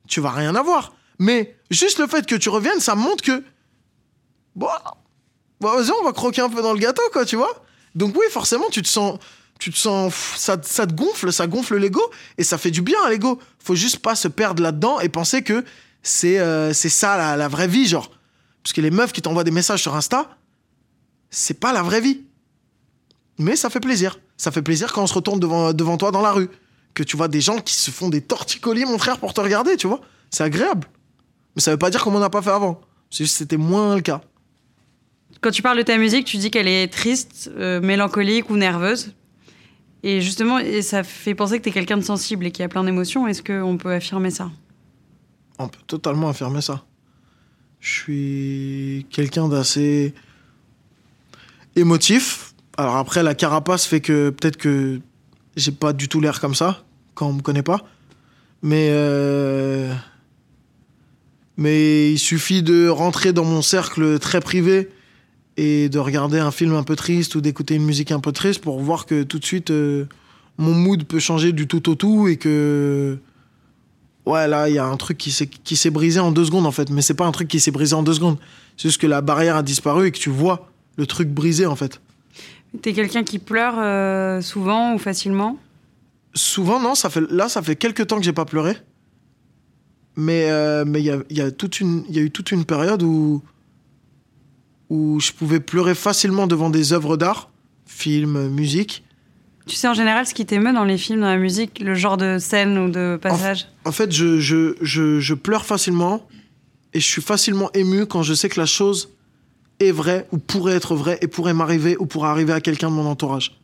tu 0.08 0.20
vas 0.20 0.30
rien 0.30 0.54
avoir. 0.54 0.92
Mais 1.18 1.56
juste 1.70 1.98
le 1.98 2.06
fait 2.06 2.26
que 2.26 2.34
tu 2.34 2.48
reviennes, 2.48 2.80
ça 2.80 2.94
montre 2.94 3.22
que. 3.22 3.42
Bon, 4.54 4.68
bon 5.60 5.76
vas-y, 5.76 5.90
on 6.00 6.04
va 6.04 6.12
croquer 6.12 6.42
un 6.42 6.48
peu 6.48 6.62
dans 6.62 6.72
le 6.72 6.78
gâteau, 6.78 7.02
quoi, 7.12 7.24
tu 7.24 7.36
vois 7.36 7.64
Donc 7.94 8.16
oui, 8.16 8.24
forcément, 8.30 8.66
tu 8.70 8.82
te 8.82 8.88
sens. 8.88 9.18
Tu 9.58 9.70
te 9.70 9.78
sens. 9.78 10.12
Ça, 10.36 10.56
ça 10.62 10.86
te 10.86 10.92
gonfle, 10.92 11.32
ça 11.32 11.46
gonfle 11.46 11.76
l'ego, 11.76 12.02
et 12.38 12.44
ça 12.44 12.58
fait 12.58 12.72
du 12.72 12.82
bien 12.82 12.98
à 13.04 13.10
l'ego. 13.10 13.38
Faut 13.58 13.76
juste 13.76 13.98
pas 13.98 14.14
se 14.14 14.28
perdre 14.28 14.62
là-dedans 14.62 15.00
et 15.00 15.08
penser 15.08 15.42
que 15.42 15.64
c'est 16.02 16.38
euh, 16.38 16.72
c'est 16.72 16.88
ça 16.88 17.36
la, 17.36 17.48
vraie 17.48 17.68
vie, 17.68 17.86
genre. 17.86 18.10
Parce 18.62 18.72
que 18.72 18.80
les 18.80 18.90
meufs 18.90 19.12
qui 19.12 19.22
t'envoient 19.22 19.44
des 19.44 19.50
messages 19.50 19.82
sur 19.82 19.94
Insta, 19.94 20.36
c'est 21.30 21.58
pas 21.58 21.72
la 21.72 21.82
vraie 21.82 22.00
vie. 22.00 22.22
Mais 23.38 23.56
ça 23.56 23.70
fait 23.70 23.80
plaisir. 23.80 24.18
Ça 24.36 24.50
fait 24.50 24.62
plaisir 24.62 24.92
quand 24.92 25.02
on 25.02 25.06
se 25.06 25.14
retourne 25.14 25.40
devant, 25.40 25.72
devant 25.72 25.96
toi 25.96 26.10
dans 26.10 26.20
la 26.20 26.32
rue. 26.32 26.48
Que 26.94 27.02
tu 27.02 27.16
vois 27.16 27.28
des 27.28 27.40
gens 27.40 27.58
qui 27.58 27.74
se 27.74 27.90
font 27.90 28.08
des 28.08 28.20
torticolis, 28.20 28.84
mon 28.84 28.98
frère, 28.98 29.18
pour 29.18 29.32
te 29.32 29.40
regarder, 29.40 29.76
tu 29.76 29.86
vois. 29.86 30.00
C'est 30.30 30.44
agréable. 30.44 30.88
Mais 31.56 31.62
ça 31.62 31.70
veut 31.70 31.78
pas 31.78 31.90
dire 31.90 32.02
qu'on 32.02 32.18
n'a 32.18 32.30
pas 32.30 32.42
fait 32.42 32.50
avant. 32.50 32.80
C'est 33.10 33.24
juste 33.24 33.36
c'était 33.36 33.56
moins 33.56 33.96
le 33.96 34.02
cas. 34.02 34.20
Quand 35.40 35.50
tu 35.50 35.62
parles 35.62 35.78
de 35.78 35.82
ta 35.82 35.96
musique, 35.98 36.24
tu 36.24 36.36
dis 36.36 36.50
qu'elle 36.50 36.68
est 36.68 36.88
triste, 36.88 37.50
euh, 37.56 37.80
mélancolique 37.80 38.48
ou 38.50 38.56
nerveuse. 38.56 39.12
Et 40.02 40.20
justement, 40.20 40.58
ça 40.82 41.02
fait 41.02 41.34
penser 41.34 41.58
que 41.58 41.64
tu 41.64 41.68
es 41.68 41.72
quelqu'un 41.72 41.96
de 41.96 42.02
sensible 42.02 42.46
et 42.46 42.50
qui 42.50 42.62
a 42.62 42.68
plein 42.68 42.84
d'émotions. 42.84 43.26
Est-ce 43.26 43.42
qu'on 43.42 43.76
peut 43.76 43.92
affirmer 43.92 44.30
ça? 44.30 44.50
On 45.62 45.68
peut 45.68 45.78
totalement 45.86 46.28
affirmer 46.28 46.60
ça. 46.60 46.84
Je 47.80 47.90
suis 47.90 49.06
quelqu'un 49.10 49.48
d'assez 49.48 50.14
émotif. 51.76 52.54
Alors 52.76 52.96
après, 52.96 53.22
la 53.22 53.34
carapace 53.34 53.86
fait 53.86 54.00
que 54.00 54.30
peut-être 54.30 54.56
que 54.56 55.00
j'ai 55.56 55.72
pas 55.72 55.92
du 55.92 56.08
tout 56.08 56.20
l'air 56.20 56.40
comme 56.40 56.54
ça 56.54 56.84
quand 57.14 57.26
on 57.28 57.32
me 57.34 57.42
connaît 57.42 57.62
pas. 57.62 57.84
Mais 58.62 58.88
euh, 58.90 59.92
mais 61.56 62.12
il 62.12 62.18
suffit 62.18 62.62
de 62.62 62.88
rentrer 62.88 63.32
dans 63.32 63.44
mon 63.44 63.62
cercle 63.62 64.18
très 64.18 64.40
privé 64.40 64.88
et 65.56 65.88
de 65.88 65.98
regarder 65.98 66.38
un 66.38 66.50
film 66.50 66.74
un 66.74 66.82
peu 66.82 66.96
triste 66.96 67.34
ou 67.34 67.40
d'écouter 67.40 67.74
une 67.74 67.84
musique 67.84 68.10
un 68.10 68.20
peu 68.20 68.32
triste 68.32 68.60
pour 68.62 68.80
voir 68.80 69.06
que 69.06 69.22
tout 69.22 69.38
de 69.38 69.44
suite 69.44 69.70
euh, 69.70 70.06
mon 70.56 70.72
mood 70.72 71.04
peut 71.04 71.18
changer 71.18 71.52
du 71.52 71.66
tout 71.66 71.90
au 71.90 71.94
tout 71.94 72.28
et 72.28 72.36
que 72.36 73.18
ouais 74.26 74.46
là 74.48 74.68
il 74.68 74.74
y 74.74 74.78
a 74.78 74.84
un 74.84 74.96
truc 74.96 75.18
qui 75.18 75.30
s'est 75.30 75.46
qui 75.46 75.76
s'est 75.76 75.90
brisé 75.90 76.20
en 76.20 76.32
deux 76.32 76.44
secondes 76.44 76.66
en 76.66 76.72
fait. 76.72 76.90
Mais 76.90 77.02
c'est 77.02 77.14
pas 77.14 77.26
un 77.26 77.32
truc 77.32 77.48
qui 77.48 77.60
s'est 77.60 77.70
brisé 77.70 77.94
en 77.94 78.02
deux 78.02 78.14
secondes. 78.14 78.38
C'est 78.76 78.88
juste 78.88 79.00
que 79.00 79.06
la 79.06 79.20
barrière 79.20 79.56
a 79.56 79.62
disparu 79.62 80.06
et 80.06 80.12
que 80.12 80.18
tu 80.18 80.30
vois 80.30 80.68
le 80.96 81.06
truc 81.06 81.28
brisé 81.28 81.66
en 81.66 81.76
fait. 81.76 82.00
T'es 82.80 82.92
quelqu'un 82.92 83.22
qui 83.22 83.38
pleure 83.38 83.74
euh, 83.78 84.40
souvent 84.40 84.94
ou 84.94 84.98
facilement? 84.98 85.58
Souvent 86.34 86.80
non 86.80 86.94
ça 86.94 87.10
fait 87.10 87.22
là 87.30 87.48
ça 87.48 87.62
fait 87.62 87.76
quelques 87.76 88.06
temps 88.06 88.16
que 88.16 88.24
j'ai 88.24 88.32
pas 88.32 88.44
pleuré. 88.46 88.76
Mais 90.16 90.50
euh, 90.50 90.84
mais 90.86 91.00
il 91.00 91.06
y 91.06 91.10
a, 91.10 91.18
y 91.30 91.40
a 91.40 91.50
toute 91.50 91.80
une 91.80 92.04
il 92.08 92.16
y 92.16 92.18
a 92.18 92.22
eu 92.22 92.30
toute 92.30 92.52
une 92.52 92.64
période 92.64 93.02
où 93.02 93.42
où 94.90 95.20
je 95.20 95.32
pouvais 95.32 95.60
pleurer 95.60 95.94
facilement 95.94 96.46
devant 96.46 96.68
des 96.68 96.92
œuvres 96.92 97.16
d'art 97.16 97.48
films 97.86 98.48
musique 98.48 99.04
Tu 99.66 99.76
sais 99.76 99.88
en 99.88 99.94
général 99.94 100.26
ce 100.26 100.34
qui 100.34 100.44
t'émeut 100.44 100.72
dans 100.72 100.84
les 100.84 100.98
films, 100.98 101.20
dans 101.20 101.28
la 101.28 101.36
musique, 101.36 101.80
le 101.80 101.94
genre 101.94 102.16
de 102.16 102.38
scène 102.38 102.78
ou 102.78 102.90
de 102.90 103.18
passage 103.20 103.68
En 103.84 103.92
fait, 103.92 104.10
je, 104.12 104.40
je, 104.40 104.74
je, 104.80 105.20
je 105.20 105.34
pleure 105.34 105.64
facilement 105.64 106.26
et 106.94 107.00
je 107.00 107.06
suis 107.06 107.22
facilement 107.22 107.70
ému 107.72 108.06
quand 108.06 108.22
je 108.22 108.34
sais 108.34 108.48
que 108.48 108.58
la 108.58 108.66
chose 108.66 109.10
est 109.80 109.92
vraie 109.92 110.26
ou 110.32 110.38
pourrait 110.38 110.74
être 110.74 110.94
vraie 110.94 111.18
et 111.22 111.28
pourrait 111.28 111.54
m'arriver 111.54 111.96
ou 111.98 112.06
pourrait 112.06 112.28
arriver 112.28 112.52
à 112.52 112.60
quelqu'un 112.60 112.90
de 112.90 112.94
mon 112.94 113.06
entourage. 113.06 113.58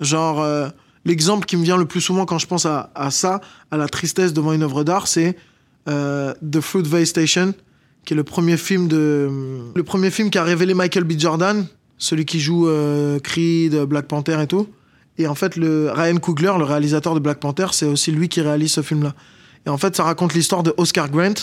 Genre, 0.00 0.42
euh, 0.42 0.68
l'exemple 1.04 1.46
qui 1.46 1.56
me 1.56 1.62
vient 1.62 1.76
le 1.76 1.86
plus 1.86 2.00
souvent 2.00 2.26
quand 2.26 2.38
je 2.38 2.46
pense 2.46 2.66
à, 2.66 2.90
à 2.94 3.10
ça, 3.10 3.40
à 3.70 3.76
la 3.76 3.88
tristesse 3.88 4.32
devant 4.32 4.52
une 4.52 4.62
œuvre 4.62 4.84
d'art, 4.84 5.06
c'est 5.06 5.36
euh, 5.88 6.34
The 6.50 6.60
Fruitvale 6.60 7.06
Station, 7.06 7.54
qui 8.04 8.14
est 8.14 8.16
le 8.16 8.24
premier 8.24 8.56
film 8.56 8.88
de 8.88 9.30
le 9.74 9.82
premier 9.82 10.10
film 10.10 10.30
qui 10.30 10.38
a 10.38 10.44
révélé 10.44 10.74
Michael 10.74 11.04
B. 11.04 11.12
Jordan, 11.18 11.66
celui 11.98 12.24
qui 12.24 12.40
joue 12.40 12.68
euh, 12.68 13.18
Creed, 13.20 13.76
Black 13.84 14.06
Panther 14.06 14.40
et 14.42 14.46
tout. 14.46 14.66
Et 15.18 15.26
en 15.26 15.34
fait, 15.34 15.54
Ryan 15.54 16.16
Coogler, 16.16 16.52
le 16.58 16.64
réalisateur 16.64 17.14
de 17.14 17.20
Black 17.20 17.38
Panther, 17.38 17.68
c'est 17.72 17.86
aussi 17.86 18.10
lui 18.10 18.28
qui 18.28 18.40
réalise 18.40 18.72
ce 18.72 18.82
film-là. 18.82 19.14
Et 19.66 19.68
en 19.68 19.78
fait, 19.78 19.94
ça 19.96 20.04
raconte 20.04 20.34
l'histoire 20.34 20.62
de 20.62 20.74
Oscar 20.76 21.08
Grant, 21.08 21.34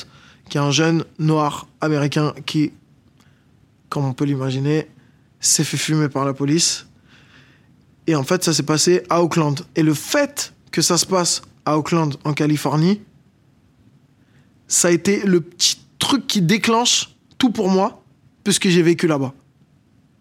qui 0.49 0.57
est 0.57 0.61
un 0.61 0.71
jeune 0.71 1.05
noir 1.19 1.67
américain 1.79 2.33
qui, 2.45 2.73
comme 3.89 4.05
on 4.05 4.13
peut 4.13 4.25
l'imaginer, 4.25 4.89
s'est 5.39 5.63
fait 5.63 5.77
fumer 5.77 6.09
par 6.09 6.25
la 6.25 6.33
police. 6.33 6.87
Et 8.07 8.15
en 8.15 8.23
fait, 8.23 8.43
ça 8.43 8.53
s'est 8.53 8.63
passé 8.63 9.03
à 9.09 9.23
Oakland. 9.23 9.55
Et 9.75 9.83
le 9.83 9.93
fait 9.93 10.53
que 10.71 10.81
ça 10.81 10.97
se 10.97 11.05
passe 11.05 11.41
à 11.65 11.77
Oakland, 11.77 12.15
en 12.25 12.33
Californie, 12.33 13.01
ça 14.67 14.89
a 14.89 14.91
été 14.91 15.21
le 15.25 15.41
petit 15.41 15.77
truc 15.99 16.27
qui 16.27 16.41
déclenche 16.41 17.15
tout 17.37 17.51
pour 17.51 17.69
moi, 17.69 18.03
puisque 18.43 18.67
j'ai 18.67 18.81
vécu 18.81 19.07
là-bas. 19.07 19.33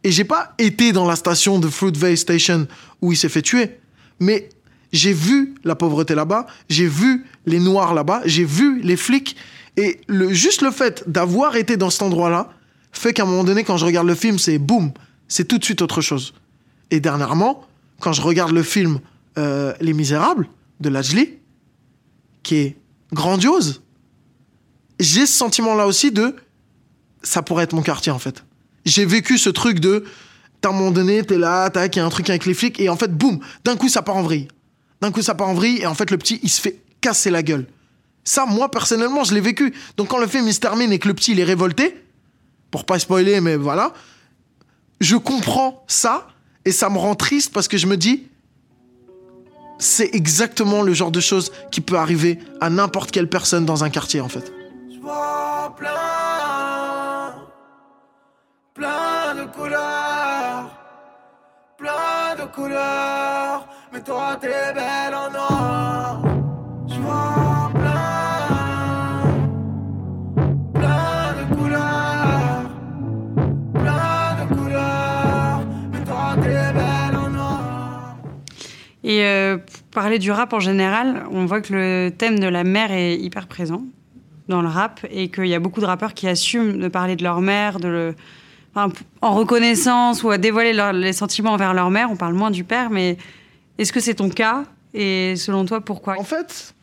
Et 0.02 0.12
j'ai 0.12 0.24
pas 0.24 0.54
été 0.58 0.92
dans 0.92 1.06
la 1.06 1.16
station 1.16 1.58
de 1.58 1.68
Fruitvale 1.68 2.16
Station 2.16 2.66
où 3.02 3.12
il 3.12 3.16
s'est 3.16 3.28
fait 3.28 3.42
tuer, 3.42 3.78
mais 4.18 4.48
j'ai 4.92 5.12
vu 5.12 5.54
la 5.64 5.74
pauvreté 5.74 6.14
là-bas, 6.14 6.46
j'ai 6.68 6.86
vu 6.86 7.26
les 7.46 7.60
noirs 7.60 7.94
là-bas, 7.94 8.22
j'ai 8.24 8.44
vu 8.44 8.80
les 8.80 8.96
flics, 8.96 9.36
et 9.76 10.00
le, 10.08 10.32
juste 10.32 10.62
le 10.62 10.70
fait 10.70 11.04
d'avoir 11.06 11.56
été 11.56 11.76
dans 11.76 11.90
cet 11.90 12.02
endroit-là 12.02 12.50
fait 12.92 13.12
qu'à 13.12 13.22
un 13.22 13.26
moment 13.26 13.44
donné, 13.44 13.62
quand 13.62 13.76
je 13.76 13.84
regarde 13.84 14.06
le 14.06 14.14
film, 14.14 14.38
c'est 14.38 14.58
boum, 14.58 14.92
c'est 15.28 15.46
tout 15.46 15.58
de 15.58 15.64
suite 15.64 15.80
autre 15.82 16.00
chose. 16.00 16.34
Et 16.90 16.98
dernièrement, 17.00 17.64
quand 18.00 18.12
je 18.12 18.20
regarde 18.20 18.52
le 18.52 18.62
film 18.62 19.00
euh, 19.38 19.72
Les 19.80 19.92
Misérables 19.92 20.48
de 20.80 20.88
Lajli, 20.88 21.34
qui 22.42 22.56
est 22.56 22.76
grandiose, 23.12 23.82
j'ai 24.98 25.26
ce 25.26 25.32
sentiment-là 25.32 25.86
aussi 25.86 26.10
de 26.10 26.34
ça 27.22 27.42
pourrait 27.42 27.64
être 27.64 27.74
mon 27.74 27.82
quartier 27.82 28.10
en 28.10 28.18
fait. 28.18 28.44
J'ai 28.84 29.04
vécu 29.04 29.38
ce 29.38 29.50
truc 29.50 29.80
de 29.80 30.04
à 30.64 30.68
un 30.68 30.72
moment 30.72 30.90
donné, 30.90 31.22
t'es 31.24 31.38
là, 31.38 31.70
tac, 31.70 31.96
il 31.96 32.00
a 32.00 32.04
un 32.04 32.10
truc 32.10 32.28
avec 32.28 32.46
les 32.46 32.54
flics, 32.54 32.78
et 32.80 32.88
en 32.88 32.96
fait, 32.96 33.12
boum, 33.16 33.40
d'un 33.64 33.76
coup, 33.76 33.88
ça 33.88 34.02
part 34.02 34.16
en 34.16 34.22
vrille. 34.22 34.48
D'un 35.00 35.10
coup, 35.10 35.22
ça 35.22 35.34
part 35.34 35.48
en 35.48 35.54
vrille, 35.54 35.80
et 35.80 35.86
en 35.86 35.94
fait, 35.94 36.10
le 36.10 36.18
petit, 36.18 36.38
il 36.42 36.50
se 36.50 36.60
fait 36.60 36.80
casser 37.00 37.30
la 37.30 37.42
gueule. 37.42 37.66
Ça, 38.24 38.44
moi, 38.46 38.70
personnellement, 38.70 39.24
je 39.24 39.32
l'ai 39.34 39.40
vécu. 39.40 39.74
Donc, 39.96 40.08
quand 40.08 40.18
le 40.18 40.26
film 40.26 40.46
il 40.46 40.54
se 40.54 40.60
termine 40.60 40.92
et 40.92 40.98
que 40.98 41.08
le 41.08 41.14
petit, 41.14 41.32
il 41.32 41.40
est 41.40 41.44
révolté, 41.44 41.96
pour 42.70 42.84
pas 42.84 42.98
spoiler, 42.98 43.40
mais 43.40 43.56
voilà, 43.56 43.94
je 45.00 45.16
comprends 45.16 45.82
ça, 45.88 46.28
et 46.64 46.72
ça 46.72 46.90
me 46.90 46.98
rend 46.98 47.14
triste 47.14 47.52
parce 47.52 47.68
que 47.68 47.78
je 47.78 47.86
me 47.86 47.96
dis, 47.96 48.26
c'est 49.78 50.14
exactement 50.14 50.82
le 50.82 50.92
genre 50.92 51.10
de 51.10 51.20
choses 51.20 51.52
qui 51.72 51.80
peut 51.80 51.96
arriver 51.96 52.38
à 52.60 52.68
n'importe 52.68 53.10
quelle 53.10 53.28
personne 53.28 53.64
dans 53.64 53.82
un 53.82 53.88
quartier, 53.88 54.20
en 54.20 54.28
fait. 54.28 54.52
Je 54.94 55.00
vois 55.00 55.74
plein, 55.78 56.49
plein 58.80 59.34
de 59.34 59.44
couleurs, 59.52 60.70
plein 61.76 62.34
de 62.38 62.46
couleurs, 62.50 63.68
mais 63.92 64.00
toi 64.00 64.38
t'es 64.40 64.72
belle 64.74 65.14
en 65.14 65.34
or. 65.34 66.22
Je 66.88 66.94
plein, 67.78 68.00
plein 70.72 71.26
de 71.38 71.54
couleurs, 71.54 72.70
plein 73.74 74.28
de 74.40 74.54
couleurs, 74.54 75.62
mais 75.92 76.04
toi 76.04 76.34
t'es 76.36 76.72
belle 76.72 77.16
en 77.16 77.34
or. 77.34 78.16
Et 79.04 79.26
euh, 79.26 79.58
pour 79.58 79.82
parler 79.90 80.18
du 80.18 80.30
rap 80.30 80.54
en 80.54 80.60
général, 80.60 81.24
on 81.30 81.44
voit 81.44 81.60
que 81.60 81.74
le 81.74 82.10
thème 82.16 82.38
de 82.38 82.48
la 82.48 82.64
mère 82.64 82.92
est 82.92 83.16
hyper 83.16 83.46
présent 83.46 83.82
dans 84.48 84.62
le 84.62 84.68
rap 84.68 85.06
et 85.10 85.28
qu'il 85.28 85.48
y 85.48 85.54
a 85.54 85.60
beaucoup 85.60 85.82
de 85.82 85.86
rappeurs 85.86 86.14
qui 86.14 86.26
assument 86.26 86.78
de 86.78 86.88
parler 86.88 87.16
de 87.16 87.22
leur 87.22 87.42
mère, 87.42 87.78
de 87.78 87.88
le, 87.88 88.14
en 88.74 89.34
reconnaissance 89.34 90.22
ou 90.22 90.30
à 90.30 90.38
dévoiler 90.38 90.72
les 90.94 91.12
sentiments 91.12 91.52
envers 91.52 91.74
leur 91.74 91.90
mère. 91.90 92.10
On 92.10 92.16
parle 92.16 92.34
moins 92.34 92.50
du 92.50 92.64
père, 92.64 92.90
mais 92.90 93.16
est-ce 93.78 93.92
que 93.92 94.00
c'est 94.00 94.14
ton 94.14 94.28
cas 94.28 94.64
Et 94.94 95.34
selon 95.36 95.64
toi, 95.64 95.80
pourquoi? 95.80 96.18
En 96.18 96.24
fait, 96.24 96.74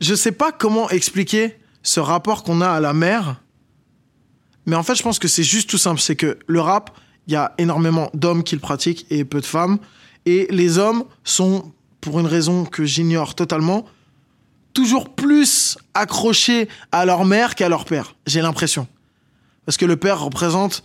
je 0.00 0.14
sais 0.14 0.32
pas 0.32 0.52
comment 0.52 0.88
expliquer 0.90 1.56
ce 1.82 2.00
rapport 2.00 2.42
qu'on 2.42 2.60
a 2.60 2.68
à 2.68 2.80
la 2.80 2.92
mer, 2.94 3.36
mais 4.66 4.76
en 4.76 4.82
fait, 4.82 4.94
je 4.94 5.02
pense 5.02 5.18
que 5.18 5.28
c'est 5.28 5.42
juste 5.42 5.68
tout 5.68 5.78
simple. 5.78 6.00
C'est 6.00 6.16
que 6.16 6.38
le 6.46 6.60
rap, 6.60 6.96
il 7.26 7.34
y 7.34 7.36
a 7.36 7.52
énormément 7.58 8.10
d'hommes 8.14 8.42
qui 8.42 8.54
le 8.54 8.60
pratiquent 8.60 9.06
et 9.10 9.24
peu 9.24 9.40
de 9.40 9.46
femmes. 9.46 9.78
Et 10.26 10.46
les 10.50 10.78
hommes 10.78 11.04
sont, 11.22 11.72
pour 12.00 12.18
une 12.20 12.26
raison 12.26 12.64
que 12.64 12.84
j'ignore 12.84 13.34
totalement, 13.34 13.84
toujours 14.72 15.14
plus 15.14 15.76
accrochés 15.92 16.68
à 16.92 17.04
leur 17.04 17.24
mère 17.24 17.54
qu'à 17.54 17.68
leur 17.68 17.84
père. 17.84 18.16
J'ai 18.26 18.40
l'impression. 18.40 18.88
Parce 19.66 19.76
que 19.76 19.86
le 19.86 19.96
père 19.96 20.20
représente 20.20 20.82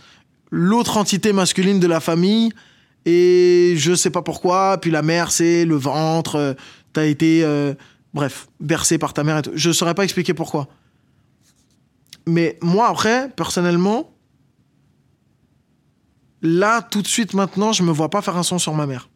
l'autre 0.50 0.96
entité 0.96 1.32
masculine 1.32 1.80
de 1.80 1.86
la 1.86 2.00
famille 2.00 2.50
et 3.06 3.74
je 3.76 3.94
sais 3.94 4.10
pas 4.10 4.22
pourquoi. 4.22 4.78
Puis 4.80 4.90
la 4.90 5.02
mère, 5.02 5.30
c'est 5.30 5.64
le 5.64 5.76
ventre. 5.76 6.36
euh, 6.36 6.54
T'as 6.92 7.06
été, 7.06 7.44
euh, 7.44 7.74
bref, 8.14 8.48
bercé 8.58 8.98
par 8.98 9.12
ta 9.12 9.22
mère. 9.22 9.38
Et 9.38 9.42
tout. 9.42 9.52
Je 9.54 9.70
saurais 9.70 9.94
pas 9.94 10.04
expliquer 10.04 10.34
pourquoi. 10.34 10.68
Mais 12.26 12.58
moi, 12.62 12.88
après, 12.88 13.30
personnellement, 13.30 14.12
là, 16.42 16.82
tout 16.82 17.02
de 17.02 17.06
suite, 17.06 17.34
maintenant, 17.34 17.72
je 17.72 17.82
me 17.82 17.92
vois 17.92 18.10
pas 18.10 18.22
faire 18.22 18.36
un 18.36 18.42
son 18.42 18.58
sur 18.58 18.74
ma 18.74 18.86
mère. 18.86 19.08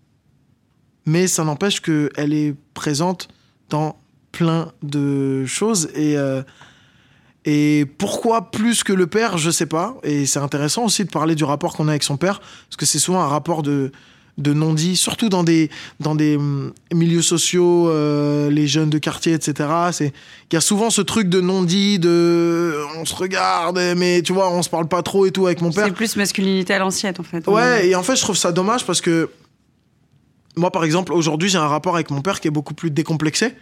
Mais 1.06 1.26
ça 1.26 1.44
n'empêche 1.44 1.80
qu'elle 1.80 2.32
est 2.32 2.54
présente 2.74 3.28
dans 3.70 3.98
plein 4.32 4.72
de 4.82 5.44
choses. 5.46 5.90
Et, 5.94 6.16
euh, 6.16 6.42
et 7.44 7.84
pourquoi 7.98 8.50
plus 8.50 8.82
que 8.84 8.92
le 8.92 9.06
père, 9.06 9.36
je 9.38 9.50
sais 9.50 9.66
pas. 9.66 9.96
Et 10.02 10.26
c'est 10.26 10.38
intéressant 10.38 10.84
aussi 10.84 11.04
de 11.04 11.10
parler 11.10 11.34
du 11.34 11.44
rapport 11.44 11.74
qu'on 11.74 11.88
a 11.88 11.90
avec 11.90 12.02
son 12.02 12.16
père, 12.16 12.40
parce 12.40 12.76
que 12.78 12.86
c'est 12.86 12.98
souvent 12.98 13.20
un 13.20 13.26
rapport 13.28 13.62
de, 13.62 13.92
de 14.38 14.52
non-dit, 14.52 14.96
surtout 14.96 15.28
dans 15.28 15.44
des, 15.44 15.70
dans 16.00 16.14
des 16.14 16.36
hum, 16.36 16.72
milieux 16.92 17.22
sociaux, 17.22 17.88
euh, 17.90 18.50
les 18.50 18.66
jeunes 18.66 18.90
de 18.90 18.98
quartier, 18.98 19.32
etc. 19.34 19.68
C'est- 19.92 20.12
Il 20.50 20.54
y 20.54 20.56
a 20.56 20.60
souvent 20.60 20.90
ce 20.90 21.02
truc 21.02 21.28
de 21.28 21.40
non-dit, 21.40 21.98
de 21.98 22.74
on 22.96 23.04
se 23.04 23.14
regarde, 23.14 23.78
mais 23.96 24.22
tu 24.22 24.32
vois, 24.32 24.50
on 24.50 24.62
se 24.62 24.70
parle 24.70 24.88
pas 24.88 25.02
trop 25.02 25.26
et 25.26 25.30
tout 25.30 25.46
avec 25.46 25.60
mon 25.60 25.70
père. 25.70 25.84
C'est 25.86 25.92
plus 25.92 26.16
masculinité 26.16 26.72
à 26.74 26.78
l'ancienne, 26.78 27.14
en 27.18 27.22
fait. 27.22 27.46
Ouais, 27.46 27.88
et 27.88 27.94
en 27.94 28.02
fait, 28.02 28.16
je 28.16 28.22
trouve 28.22 28.36
ça 28.36 28.52
dommage 28.52 28.84
parce 28.86 29.00
que 29.00 29.28
moi, 30.56 30.70
par 30.70 30.84
exemple, 30.84 31.12
aujourd'hui, 31.12 31.48
j'ai 31.48 31.58
un 31.58 31.68
rapport 31.68 31.94
avec 31.94 32.10
mon 32.10 32.22
père 32.22 32.40
qui 32.40 32.48
est 32.48 32.52
beaucoup 32.52 32.74
plus 32.74 32.90
décomplexé 32.90 33.54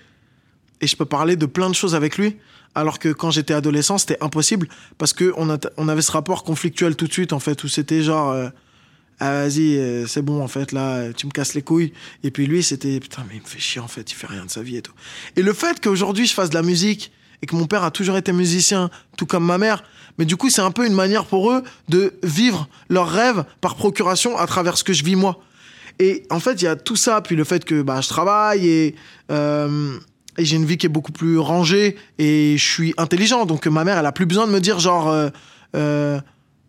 et 0.82 0.86
je 0.86 0.96
peux 0.96 1.06
parler 1.06 1.36
de 1.36 1.46
plein 1.46 1.70
de 1.70 1.74
choses 1.74 1.94
avec 1.94 2.18
lui. 2.18 2.36
Alors 2.74 2.98
que 2.98 3.10
quand 3.10 3.30
j'étais 3.30 3.54
adolescent, 3.54 3.98
c'était 3.98 4.22
impossible 4.22 4.68
parce 4.98 5.12
que 5.12 5.32
on, 5.36 5.88
avait 5.88 6.02
ce 6.02 6.12
rapport 6.12 6.42
conflictuel 6.42 6.96
tout 6.96 7.06
de 7.06 7.12
suite, 7.12 7.32
en 7.32 7.38
fait, 7.38 7.64
où 7.64 7.68
c'était 7.68 8.02
genre. 8.02 8.30
euh, 8.30 8.48
ah, 9.20 9.44
vas-y, 9.44 9.76
euh, 9.76 10.06
c'est 10.06 10.22
bon, 10.22 10.42
en 10.42 10.48
fait, 10.48 10.72
là, 10.72 11.12
tu 11.12 11.26
me 11.26 11.30
casses 11.30 11.54
les 11.54 11.62
couilles. 11.62 11.92
Et 12.24 12.32
puis 12.32 12.46
lui, 12.46 12.62
c'était, 12.62 12.98
putain, 12.98 13.24
mais 13.28 13.36
il 13.36 13.42
me 13.42 13.46
fait 13.46 13.60
chier, 13.60 13.80
en 13.80 13.86
fait, 13.86 14.10
il 14.10 14.14
fait 14.14 14.26
rien 14.26 14.44
de 14.44 14.50
sa 14.50 14.62
vie 14.62 14.76
et 14.76 14.82
tout. 14.82 14.94
Et 15.36 15.42
le 15.42 15.52
fait 15.52 15.80
qu'aujourd'hui, 15.80 16.26
je 16.26 16.34
fasse 16.34 16.50
de 16.50 16.54
la 16.54 16.62
musique 16.62 17.12
et 17.40 17.46
que 17.46 17.54
mon 17.54 17.66
père 17.66 17.84
a 17.84 17.90
toujours 17.92 18.16
été 18.16 18.32
musicien, 18.32 18.90
tout 19.16 19.26
comme 19.26 19.44
ma 19.44 19.58
mère, 19.58 19.84
mais 20.18 20.24
du 20.24 20.36
coup, 20.36 20.50
c'est 20.50 20.62
un 20.62 20.70
peu 20.70 20.86
une 20.86 20.94
manière 20.94 21.24
pour 21.24 21.52
eux 21.52 21.62
de 21.88 22.14
vivre 22.22 22.68
leurs 22.88 23.08
rêves 23.08 23.44
par 23.60 23.76
procuration 23.76 24.36
à 24.36 24.46
travers 24.46 24.76
ce 24.76 24.84
que 24.84 24.92
je 24.92 25.04
vis 25.04 25.16
moi. 25.16 25.40
Et 25.98 26.24
en 26.30 26.40
fait, 26.40 26.60
il 26.60 26.64
y 26.64 26.68
a 26.68 26.76
tout 26.76 26.96
ça, 26.96 27.20
puis 27.20 27.36
le 27.36 27.44
fait 27.44 27.64
que 27.64 27.82
bah, 27.82 28.00
je 28.00 28.08
travaille 28.08 28.66
et, 28.66 28.96
euh, 29.30 29.98
et 30.38 30.44
j'ai 30.44 30.56
une 30.56 30.64
vie 30.64 30.78
qui 30.78 30.86
est 30.86 30.90
beaucoup 30.90 31.12
plus 31.12 31.38
rangée 31.38 31.96
et 32.18 32.56
je 32.56 32.64
suis 32.64 32.94
intelligent. 32.96 33.44
Donc 33.44 33.66
ma 33.66 33.84
mère, 33.84 33.98
elle 33.98 34.06
a 34.06 34.12
plus 34.12 34.26
besoin 34.26 34.46
de 34.46 34.52
me 34.52 34.60
dire 34.60 34.78
genre, 34.78 35.08
euh, 35.08 35.28
euh, 35.76 36.20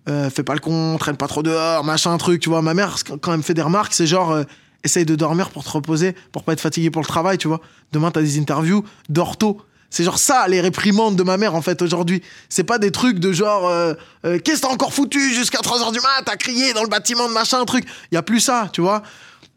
euh, 0.10 0.30
fais 0.30 0.44
pas 0.44 0.54
le 0.54 0.60
con, 0.60 0.98
traîne 1.00 1.18
pas 1.18 1.28
trop 1.28 1.44
dehors, 1.44 1.84
machin, 1.84 2.18
truc. 2.18 2.42
Tu 2.42 2.50
vois, 2.50 2.62
ma 2.62 2.74
mère, 2.74 2.98
quand 3.22 3.32
elle 3.32 3.38
me 3.38 3.44
fait 3.44 3.54
des 3.54 3.62
remarques, 3.62 3.94
c'est 3.94 4.08
genre, 4.08 4.38
essaye 4.84 5.06
de 5.06 5.16
dormir 5.16 5.50
pour 5.50 5.64
te 5.64 5.70
reposer, 5.70 6.14
pour 6.32 6.44
pas 6.44 6.54
être 6.54 6.62
fatigué 6.62 6.90
pour 6.90 7.02
le 7.02 7.08
travail, 7.08 7.38
tu 7.38 7.48
vois. 7.48 7.62
Demain, 7.94 8.12
t'as 8.12 8.22
des 8.22 8.38
interviews, 8.38 8.84
dors 9.10 9.38
tôt. 9.38 9.62
C'est 9.90 10.04
genre 10.04 10.18
ça, 10.18 10.48
les 10.48 10.60
réprimandes 10.60 11.16
de 11.16 11.24
ma 11.24 11.38
mère, 11.38 11.56
en 11.56 11.62
fait, 11.62 11.82
aujourd'hui. 11.82 12.22
C'est 12.50 12.64
pas 12.64 12.80
des 12.80 12.92
trucs 12.92 13.20
de 13.20 13.32
genre, 13.32 13.72
qu'est-ce 14.24 14.62
que 14.62 14.68
t'as 14.68 14.74
encore 14.74 14.94
foutu 14.94 15.34
jusqu'à 15.34 15.60
3h 15.60 15.94
du 15.94 16.00
mat, 16.00 16.24
t'as 16.26 16.36
crié 16.36 16.74
dans 16.74 16.84
le 16.84 16.90
bâtiment 16.90 17.30
de 17.30 17.34
machin, 17.34 17.64
truc. 17.64 17.86
Y 18.12 18.18
a 18.18 18.24
plus 18.24 18.42
ça, 18.42 18.70
tu 18.74 18.82
vois. 18.82 19.04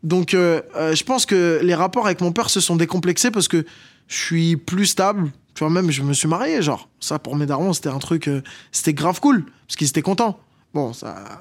Donc, 0.03 0.33
je 0.33 1.03
pense 1.03 1.27
que 1.27 1.59
les 1.63 1.75
rapports 1.75 2.07
avec 2.07 2.21
mon 2.21 2.31
père 2.31 2.51
se 2.51 2.61
sont 2.61 2.77
décomplexés 2.77 3.33
parce 3.33 3.49
que 3.49 3.65
je 4.09 4.17
suis 4.17 4.57
plus 4.57 4.87
stable. 4.87 5.31
Tu 5.55 5.65
vois, 5.65 5.71
même, 5.71 5.91
je 5.91 6.03
me 6.03 6.13
suis 6.13 6.29
marié, 6.29 6.61
genre. 6.61 6.89
Ça, 7.01 7.19
pour 7.19 7.35
mes 7.35 7.47
darons, 7.47 7.73
c'était 7.73 7.89
un 7.89 7.99
truc, 7.99 8.29
euh, 8.29 8.43
c'était 8.73 8.93
grave 8.93 9.21
cool, 9.21 9.45
parce 9.67 9.77
qu'ils 9.77 9.89
étaient 9.89 10.03
contents. 10.03 10.39
Bon, 10.75 10.93
ça 10.93 11.11
a 11.11 11.41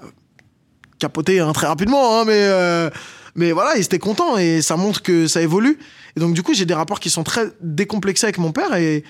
capoté 1.00 1.42
hein, 1.42 1.52
très 1.52 1.68
rapidement, 1.68 2.20
hein, 2.20 2.24
mais, 2.26 2.40
euh, 2.40 2.90
mais 3.36 3.52
voilà, 3.52 3.76
ils 3.76 3.84
étaient 3.84 4.00
contents 4.00 4.38
et 4.38 4.62
ça 4.62 4.78
montre 4.78 5.02
que 5.02 5.28
ça 5.28 5.42
évolue. 5.42 5.78
Et 6.16 6.22
donc, 6.22 6.34
du 6.34 6.44
coup, 6.44 6.54
j'ai 6.54 6.66
des 6.66 6.74
rapports 6.74 7.02
qui 7.02 7.10
sont 7.10 7.24
très 7.24 7.52
décomplexés 7.60 8.28
avec 8.28 8.38
mon 8.38 8.54
père 8.54 8.74
et, 8.76 9.04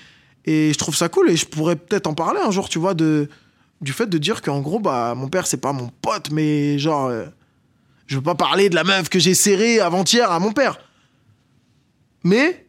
et 0.46 0.74
je 0.74 0.78
trouve 0.80 0.96
ça 0.96 1.10
cool. 1.10 1.30
Et 1.30 1.38
je 1.38 1.46
pourrais 1.46 1.76
peut-être 1.76 2.08
en 2.08 2.16
parler 2.16 2.40
un 2.44 2.50
jour, 2.50 2.68
tu 2.68 2.80
vois, 2.80 2.96
de, 2.96 3.30
du 3.82 3.94
fait 3.94 4.08
de 4.08 4.18
dire 4.18 4.42
qu'en 4.42 4.62
gros, 4.62 4.80
bah, 4.80 5.14
mon 5.16 5.28
père, 5.28 5.46
c'est 5.46 5.62
pas 5.62 5.74
mon 5.74 5.90
pote, 6.02 6.32
mais 6.32 6.80
genre, 6.80 7.08
euh, 7.08 7.26
je 8.08 8.16
veux 8.16 8.24
pas 8.24 8.36
parler 8.36 8.70
de 8.70 8.76
la 8.76 8.84
meuf 8.84 9.10
que 9.10 9.20
j'ai 9.20 9.36
serrée 9.36 9.80
avant-hier 9.80 10.32
à 10.32 10.40
mon 10.40 10.52
père. 10.52 10.80
Mais 12.24 12.65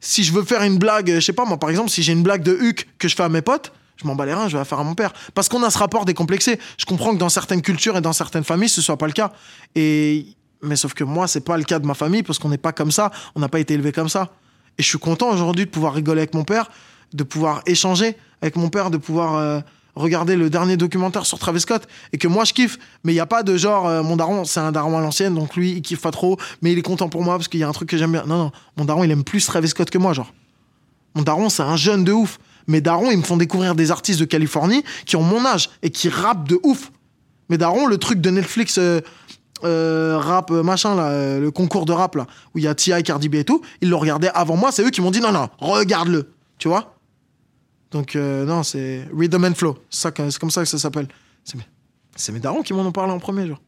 si 0.00 0.24
je 0.24 0.32
veux 0.32 0.44
faire 0.44 0.62
une 0.62 0.78
blague, 0.78 1.14
je 1.14 1.20
sais 1.20 1.32
pas 1.32 1.44
moi, 1.44 1.58
par 1.58 1.70
exemple, 1.70 1.90
si 1.90 2.02
j'ai 2.02 2.12
une 2.12 2.22
blague 2.22 2.42
de 2.42 2.52
Huck 2.52 2.88
que 2.98 3.08
je 3.08 3.14
fais 3.14 3.22
à 3.22 3.28
mes 3.28 3.42
potes, 3.42 3.72
je 3.96 4.06
m'en 4.06 4.14
bats 4.14 4.24
les 4.24 4.32
reins, 4.32 4.48
je 4.48 4.52
vais 4.52 4.58
la 4.58 4.64
faire 4.64 4.78
à 4.78 4.84
mon 4.84 4.94
père. 4.94 5.12
Parce 5.34 5.48
qu'on 5.48 5.62
a 5.62 5.70
ce 5.70 5.78
rapport 5.78 6.06
décomplexé. 6.06 6.58
Je 6.78 6.86
comprends 6.86 7.12
que 7.12 7.18
dans 7.18 7.28
certaines 7.28 7.60
cultures 7.60 7.96
et 7.98 8.00
dans 8.00 8.14
certaines 8.14 8.44
familles, 8.44 8.70
ce 8.70 8.80
soit 8.80 8.96
pas 8.96 9.06
le 9.06 9.12
cas. 9.12 9.32
Et 9.74 10.26
mais 10.62 10.76
sauf 10.76 10.94
que 10.94 11.04
moi, 11.04 11.26
c'est 11.26 11.40
pas 11.40 11.56
le 11.56 11.64
cas 11.64 11.78
de 11.78 11.86
ma 11.86 11.94
famille 11.94 12.22
parce 12.22 12.38
qu'on 12.38 12.48
n'est 12.48 12.58
pas 12.58 12.72
comme 12.72 12.90
ça, 12.90 13.10
on 13.34 13.40
n'a 13.40 13.48
pas 13.48 13.60
été 13.60 13.74
élevé 13.74 13.92
comme 13.92 14.08
ça. 14.08 14.30
Et 14.78 14.82
je 14.82 14.88
suis 14.88 14.98
content 14.98 15.30
aujourd'hui 15.30 15.64
de 15.64 15.70
pouvoir 15.70 15.94
rigoler 15.94 16.20
avec 16.20 16.34
mon 16.34 16.44
père, 16.44 16.70
de 17.12 17.22
pouvoir 17.22 17.62
échanger 17.66 18.16
avec 18.42 18.56
mon 18.56 18.68
père, 18.68 18.90
de 18.90 18.96
pouvoir 18.96 19.36
euh, 19.36 19.60
regarder 20.00 20.36
le 20.36 20.50
dernier 20.50 20.76
documentaire 20.76 21.26
sur 21.26 21.38
Travis 21.38 21.60
Scott 21.60 21.86
et 22.12 22.18
que 22.18 22.28
moi 22.28 22.44
je 22.44 22.52
kiffe. 22.52 22.78
Mais 23.04 23.12
il 23.12 23.16
y 23.16 23.20
a 23.20 23.26
pas 23.26 23.42
de 23.42 23.56
genre 23.56 23.86
euh, 23.86 24.02
mon 24.02 24.16
daron, 24.16 24.44
c'est 24.44 24.60
un 24.60 24.72
daron 24.72 24.98
à 24.98 25.00
l'ancienne, 25.00 25.34
donc 25.34 25.56
lui 25.56 25.72
il 25.72 25.82
kiffe 25.82 26.00
pas 26.00 26.10
trop, 26.10 26.36
mais 26.62 26.72
il 26.72 26.78
est 26.78 26.82
content 26.82 27.08
pour 27.08 27.22
moi 27.22 27.36
parce 27.36 27.48
qu'il 27.48 27.60
y 27.60 27.64
a 27.64 27.68
un 27.68 27.72
truc 27.72 27.88
que 27.88 27.96
j'aime 27.96 28.12
bien. 28.12 28.24
Non 28.26 28.38
non, 28.38 28.52
mon 28.76 28.84
daron 28.84 29.04
il 29.04 29.10
aime 29.10 29.24
plus 29.24 29.44
Travis 29.46 29.68
Scott 29.68 29.90
que 29.90 29.98
moi 29.98 30.12
genre. 30.12 30.32
Mon 31.14 31.22
daron 31.22 31.48
c'est 31.48 31.62
un 31.62 31.76
jeune 31.76 32.04
de 32.04 32.12
ouf. 32.12 32.38
Mes 32.66 32.80
darons 32.80 33.10
ils 33.10 33.18
me 33.18 33.22
font 33.22 33.36
découvrir 33.36 33.74
des 33.74 33.90
artistes 33.90 34.20
de 34.20 34.24
Californie 34.24 34.84
qui 35.06 35.16
ont 35.16 35.22
mon 35.22 35.44
âge 35.44 35.70
et 35.82 35.90
qui 35.90 36.08
rappent 36.08 36.48
de 36.48 36.58
ouf. 36.62 36.90
Mes 37.48 37.58
darons 37.58 37.86
le 37.86 37.98
truc 37.98 38.20
de 38.20 38.30
Netflix. 38.30 38.78
euh, 38.78 39.00
euh, 39.62 40.16
rap 40.18 40.50
euh, 40.50 40.62
machin 40.62 40.94
là, 40.94 41.38
le 41.38 41.50
concours 41.50 41.84
de 41.84 41.92
rap 41.92 42.14
là, 42.14 42.26
où 42.54 42.58
il 42.58 42.64
y 42.64 42.68
a 42.68 42.74
T.I. 42.74 43.02
Cardi 43.02 43.28
B 43.28 43.34
et 43.34 43.44
tout, 43.44 43.60
ils 43.82 43.90
l'ont 43.90 43.98
regardé 43.98 44.30
avant 44.32 44.56
moi, 44.56 44.72
c'est 44.72 44.82
eux 44.82 44.88
qui 44.90 45.02
m'ont 45.02 45.10
dit 45.10 45.20
non 45.20 45.32
non, 45.32 45.48
regarde-le, 45.58 46.32
tu 46.56 46.68
vois? 46.68 46.96
Donc 47.90 48.14
euh, 48.14 48.44
non, 48.44 48.62
c'est 48.62 49.08
Rhythm 49.16 49.44
and 49.44 49.54
Flow, 49.54 49.78
c'est 49.90 50.14
comme 50.14 50.50
ça 50.50 50.62
que 50.62 50.68
ça 50.68 50.78
s'appelle. 50.78 51.08
C'est 51.44 51.56
mes, 51.56 51.66
c'est 52.14 52.32
mes 52.32 52.40
darons 52.40 52.62
qui 52.62 52.72
m'en 52.72 52.82
ont 52.82 52.92
parlé 52.92 53.12
en 53.12 53.18
premier 53.18 53.46
genre. 53.46 53.60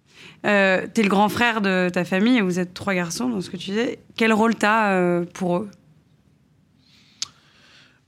Euh, 0.47 0.87
T'es 0.93 1.03
le 1.03 1.09
grand 1.09 1.29
frère 1.29 1.61
de 1.61 1.89
ta 1.93 2.05
famille 2.05 2.39
et 2.39 2.43
vous 2.43 2.59
êtes 2.59 2.75
trois 2.75 2.95
garçons, 2.95 3.29
dans 3.29 3.41
ce 3.41 3.51
que 3.51 3.57
tu 3.57 3.71
disais. 3.71 3.99
Quel 4.17 4.33
rôle 4.33 4.55
t'as 4.55 4.93
euh, 4.93 5.25
pour 5.35 5.57
eux? 5.57 5.71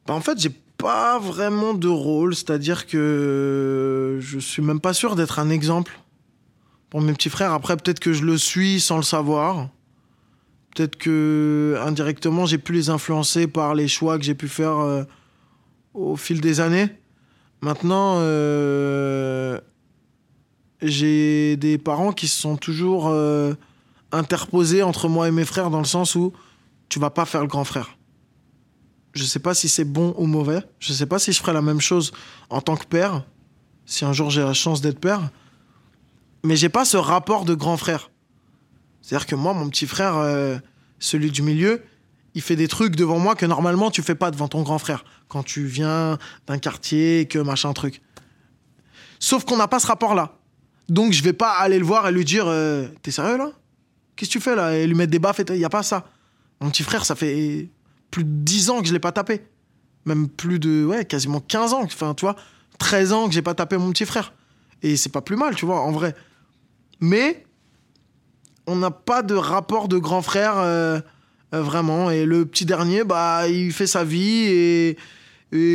Bah, 0.07 0.15
en 0.15 0.21
fait, 0.21 0.39
j'ai 0.39 0.53
pas 0.77 1.19
vraiment 1.19 1.75
de 1.75 1.89
rôle, 1.89 2.35
c'est-à-dire 2.35 2.87
que 2.87 4.19
je 4.21 4.39
suis 4.39 4.63
même 4.63 4.81
pas 4.81 4.93
sûr 4.93 5.17
d'être 5.17 5.39
un 5.39 5.51
exemple 5.51 5.99
pour 6.91 7.01
mes 7.01 7.13
petits 7.13 7.31
frères. 7.31 7.53
Après, 7.53 7.77
peut-être 7.77 8.01
que 8.01 8.13
je 8.13 8.23
le 8.25 8.39
suis 8.39 8.81
sans 8.81 8.97
le 8.97 9.03
savoir. 9.03 9.69
Peut-être 10.75 10.97
que 10.97 11.77
indirectement, 11.85 12.47
j'ai 12.47 12.59
pu 12.59 12.73
les 12.73 12.91
influencer 12.91 13.47
par 13.47 13.75
les 13.75 13.89
choix 13.89 14.19
que 14.19 14.25
j'ai 14.25 14.35
pu 14.35 14.49
faire 14.49 14.79
euh, 14.79 15.05
au 15.95 16.17
fil 16.17 16.41
des 16.41 16.61
années. 16.61 16.89
Maintenant, 17.61 18.17
euh, 18.19 19.59
j'ai 20.83 21.57
des 21.57 21.79
parents 21.79 22.13
qui 22.13 22.29
se 22.29 22.39
sont 22.39 22.57
toujours 22.57 23.09
euh, 23.09 23.55
interposés 24.13 24.83
entre 24.83 25.09
moi 25.09 25.29
et 25.29 25.31
mes 25.31 25.45
frères 25.45 25.71
dans 25.71 25.79
le 25.79 25.85
sens 25.87 26.15
où 26.15 26.33
tu 26.89 26.99
vas 26.99 27.11
pas 27.11 27.25
faire 27.25 27.41
le 27.41 27.47
grand 27.47 27.65
frère. 27.65 27.97
Je 29.15 29.25
sais 29.25 29.39
pas 29.39 29.55
si 29.55 29.69
c'est 29.69 29.85
bon 29.85 30.15
ou 30.19 30.27
mauvais. 30.27 30.61
Je 30.81 30.93
sais 30.93 31.07
pas 31.07 31.19
si 31.19 31.33
je 31.33 31.39
ferai 31.39 31.53
la 31.53 31.63
même 31.63 31.81
chose 31.81 32.13
en 32.51 32.61
tant 32.61 32.77
que 32.77 32.85
père, 32.85 33.25
si 33.87 34.05
un 34.05 34.13
jour 34.13 34.29
j'ai 34.31 34.43
la 34.43 34.53
chance 34.53 34.81
d'être 34.81 34.99
père. 34.99 35.31
Mais 36.43 36.57
j'ai 36.57 36.69
pas 36.69 36.85
ce 36.85 36.97
rapport 36.97 37.45
de 37.45 37.55
grand 37.55 37.77
frère. 37.77 38.11
C'est-à-dire 39.01 39.27
que 39.27 39.35
moi, 39.35 39.55
mon 39.55 39.69
petit 39.69 39.87
frère, 39.87 40.17
euh, 40.17 40.59
celui 40.99 41.31
du 41.31 41.43
milieu, 41.43 41.83
il 42.35 42.43
fait 42.43 42.57
des 42.57 42.69
trucs 42.69 42.97
devant 42.97 43.19
moi 43.19 43.35
que 43.35 43.47
normalement 43.47 43.91
tu 43.91 44.03
fais 44.03 44.15
pas 44.15 44.31
devant 44.31 44.49
ton 44.49 44.63
grand 44.63 44.79
frère. 44.79 45.05
Quand 45.29 45.43
tu 45.43 45.65
viens 45.65 46.19
d'un 46.47 46.59
quartier, 46.59 47.27
que 47.27 47.39
machin 47.39 47.73
truc. 47.73 48.03
Sauf 49.21 49.45
qu'on 49.45 49.57
n'a 49.57 49.69
pas 49.69 49.79
ce 49.79 49.87
rapport-là. 49.87 50.37
Donc 50.89 51.13
je 51.13 51.23
vais 51.23 51.33
pas 51.33 51.53
aller 51.53 51.79
le 51.79 51.85
voir 51.85 52.09
et 52.09 52.13
lui 52.13 52.25
dire 52.25 52.47
euh, 52.47 52.89
T'es 53.03 53.11
sérieux 53.11 53.39
là? 53.39 53.51
Qu'est-ce 54.17 54.31
que 54.31 54.33
tu 54.33 54.41
fais 54.41 54.55
là? 54.55 54.77
Et 54.77 54.87
lui 54.87 54.95
mettre 54.95 55.11
des 55.13 55.19
baffes 55.19 55.41
Il 55.49 55.57
y 55.57 55.65
a 55.65 55.71
pas 55.71 55.83
ça. 55.83 56.07
Mon 56.61 56.71
petit 56.71 56.83
frère, 56.83 57.05
ça 57.05 57.15
fait 57.15 57.69
plus 58.11 58.25
de 58.25 58.31
10 58.31 58.71
ans 58.71 58.81
que 58.81 58.87
je 58.87 58.93
l'ai 58.93 59.01
pas 59.01 59.13
tapé. 59.13 59.47
Même 60.05 60.29
plus 60.29 60.59
de, 60.59 60.85
ouais, 60.85 61.05
quasiment 61.05 61.41
15 61.41 61.73
ans. 61.73 61.83
Enfin, 61.83 62.15
tu 62.15 62.25
vois, 62.25 62.37
13 62.79 63.13
ans 63.13 63.27
que 63.27 63.35
j'ai 63.35 63.43
pas 63.43 63.55
tapé 63.55 63.77
mon 63.77 63.91
petit 63.91 64.05
frère. 64.05 64.35
Et 64.83 64.97
c'est 64.97 65.11
pas 65.11 65.23
plus 65.23 65.37
mal, 65.37 65.55
tu 65.55 65.67
vois, 65.67 65.81
en 65.81 65.91
vrai. 65.91 66.15
Mais 67.01 67.45
on 68.67 68.77
n'a 68.77 68.91
pas 68.91 69.23
de 69.23 69.35
rapport 69.35 69.89
de 69.89 69.99
grand 69.99 70.23
frère 70.23 70.59
euh, 70.59 71.01
vraiment. 71.61 72.11
Et 72.11 72.25
le 72.25 72.45
petit 72.45 72.65
dernier, 72.65 73.05
bah, 73.05 73.49
il 73.49 73.73
fait 73.73 73.87
sa 73.87 74.05
vie 74.05 74.47
et, 74.47 74.97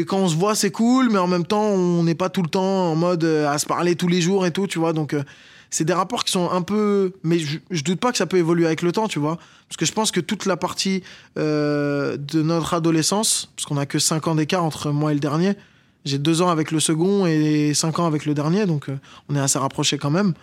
quand 0.07 0.17
on 0.17 0.27
se 0.27 0.35
voit, 0.35 0.55
c'est 0.55 0.71
cool, 0.71 1.09
mais 1.09 1.19
en 1.19 1.27
même 1.27 1.45
temps, 1.45 1.63
on 1.63 2.03
n'est 2.03 2.15
pas 2.15 2.27
tout 2.27 2.41
le 2.41 2.49
temps 2.49 2.91
en 2.91 2.95
mode 2.95 3.23
euh, 3.23 3.47
à 3.47 3.57
se 3.57 3.65
parler 3.65 3.95
tous 3.95 4.09
les 4.09 4.19
jours 4.19 4.45
et 4.45 4.51
tout, 4.51 4.67
tu 4.67 4.77
vois. 4.77 4.91
Donc, 4.91 5.13
euh, 5.13 5.23
c'est 5.69 5.85
des 5.85 5.93
rapports 5.93 6.25
qui 6.25 6.33
sont 6.33 6.49
un 6.49 6.61
peu. 6.61 7.13
Mais 7.23 7.39
je, 7.39 7.59
je 7.71 7.83
doute 7.83 7.99
pas 7.99 8.11
que 8.11 8.17
ça 8.17 8.25
peut 8.25 8.37
évoluer 8.37 8.65
avec 8.65 8.81
le 8.81 8.91
temps, 8.91 9.07
tu 9.07 9.19
vois. 9.19 9.37
Parce 9.69 9.77
que 9.77 9.85
je 9.85 9.91
pense 9.91 10.11
que 10.11 10.19
toute 10.19 10.47
la 10.47 10.57
partie 10.57 11.03
euh, 11.37 12.17
de 12.17 12.41
notre 12.41 12.73
adolescence, 12.73 13.51
parce 13.55 13.67
qu'on 13.67 13.77
a 13.77 13.85
que 13.85 13.99
5 13.99 14.27
ans 14.27 14.35
d'écart 14.35 14.63
entre 14.63 14.91
moi 14.91 15.11
et 15.11 15.13
le 15.13 15.19
dernier, 15.19 15.53
j'ai 16.05 16.17
2 16.17 16.41
ans 16.41 16.49
avec 16.49 16.71
le 16.71 16.79
second 16.79 17.27
et 17.27 17.73
5 17.75 17.99
ans 17.99 18.07
avec 18.07 18.25
le 18.25 18.33
dernier, 18.33 18.65
donc 18.65 18.89
euh, 18.89 18.97
on 19.29 19.35
est 19.35 19.39
assez 19.39 19.59
rapprochés 19.59 19.99
quand 19.99 20.09
même. 20.09 20.33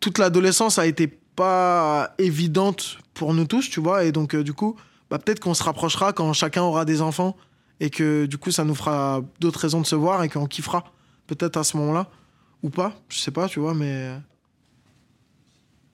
Toute 0.00 0.18
l'adolescence 0.18 0.78
a 0.78 0.86
été 0.86 1.18
pas 1.36 2.14
évidente 2.18 2.98
pour 3.14 3.34
nous 3.34 3.46
tous, 3.46 3.68
tu 3.70 3.80
vois, 3.80 4.04
et 4.04 4.12
donc 4.12 4.34
euh, 4.34 4.42
du 4.44 4.52
coup, 4.52 4.76
bah, 5.10 5.18
peut-être 5.18 5.40
qu'on 5.40 5.54
se 5.54 5.62
rapprochera 5.62 6.12
quand 6.12 6.32
chacun 6.32 6.62
aura 6.62 6.84
des 6.84 7.00
enfants 7.02 7.36
et 7.80 7.90
que 7.90 8.26
du 8.26 8.38
coup, 8.38 8.50
ça 8.50 8.64
nous 8.64 8.74
fera 8.74 9.20
d'autres 9.40 9.60
raisons 9.60 9.80
de 9.80 9.86
se 9.86 9.94
voir 9.96 10.22
et 10.22 10.28
qu'on 10.28 10.46
kiffera 10.46 10.84
peut-être 11.26 11.56
à 11.56 11.64
ce 11.64 11.76
moment-là 11.76 12.08
ou 12.62 12.70
pas, 12.70 12.92
je 13.08 13.18
sais 13.18 13.30
pas, 13.30 13.48
tu 13.48 13.60
vois, 13.60 13.74
mais 13.74 14.10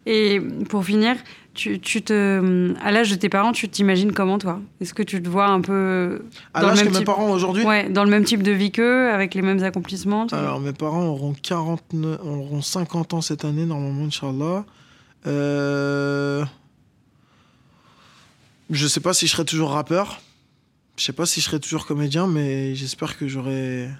Et 0.06 0.40
pour 0.68 0.84
finir, 0.84 1.16
tu, 1.52 1.78
tu 1.78 2.00
te, 2.02 2.74
à 2.82 2.90
l'âge 2.90 3.10
de 3.10 3.16
tes 3.16 3.28
parents, 3.28 3.52
tu 3.52 3.68
t'imagines 3.68 4.12
comment 4.12 4.38
toi? 4.38 4.60
Est-ce 4.80 4.94
que 4.94 5.02
tu 5.02 5.22
te 5.22 5.28
vois 5.28 5.46
un 5.48 5.60
peu 5.60 6.22
à 6.54 6.60
dans 6.62 6.68
le 6.68 6.72
l'âge 6.74 6.78
que 6.80 6.84
même 6.84 6.92
mes 6.92 6.98
type- 7.00 7.06
parents 7.06 7.30
aujourd'hui? 7.30 7.64
Ouais, 7.64 7.90
dans 7.90 8.04
le 8.04 8.10
même 8.10 8.24
type 8.24 8.42
de 8.42 8.50
vie 8.52 8.70
qu'eux, 8.72 9.10
avec 9.10 9.34
les 9.34 9.42
mêmes 9.42 9.62
accomplissements 9.62 10.26
Alors, 10.32 10.58
mes 10.60 10.72
parents 10.72 11.04
auront, 11.04 11.34
49, 11.42 12.18
auront 12.24 12.62
50 12.62 13.14
ans 13.14 13.20
cette 13.20 13.44
année, 13.44 13.66
normalement, 13.66 14.04
Inch'Allah. 14.06 14.64
Euh... 15.26 16.44
Je 18.70 18.86
sais 18.86 19.00
pas 19.00 19.12
si 19.12 19.26
je 19.26 19.32
serai 19.32 19.44
toujours 19.44 19.70
rappeur. 19.70 20.20
Je 20.96 21.04
sais 21.04 21.12
pas 21.12 21.26
si 21.26 21.40
je 21.40 21.46
serai 21.46 21.60
toujours 21.60 21.86
comédien, 21.86 22.26
mais 22.26 22.74
j'espère 22.74 23.18
que 23.18 23.26
j'aurai. 23.26 23.90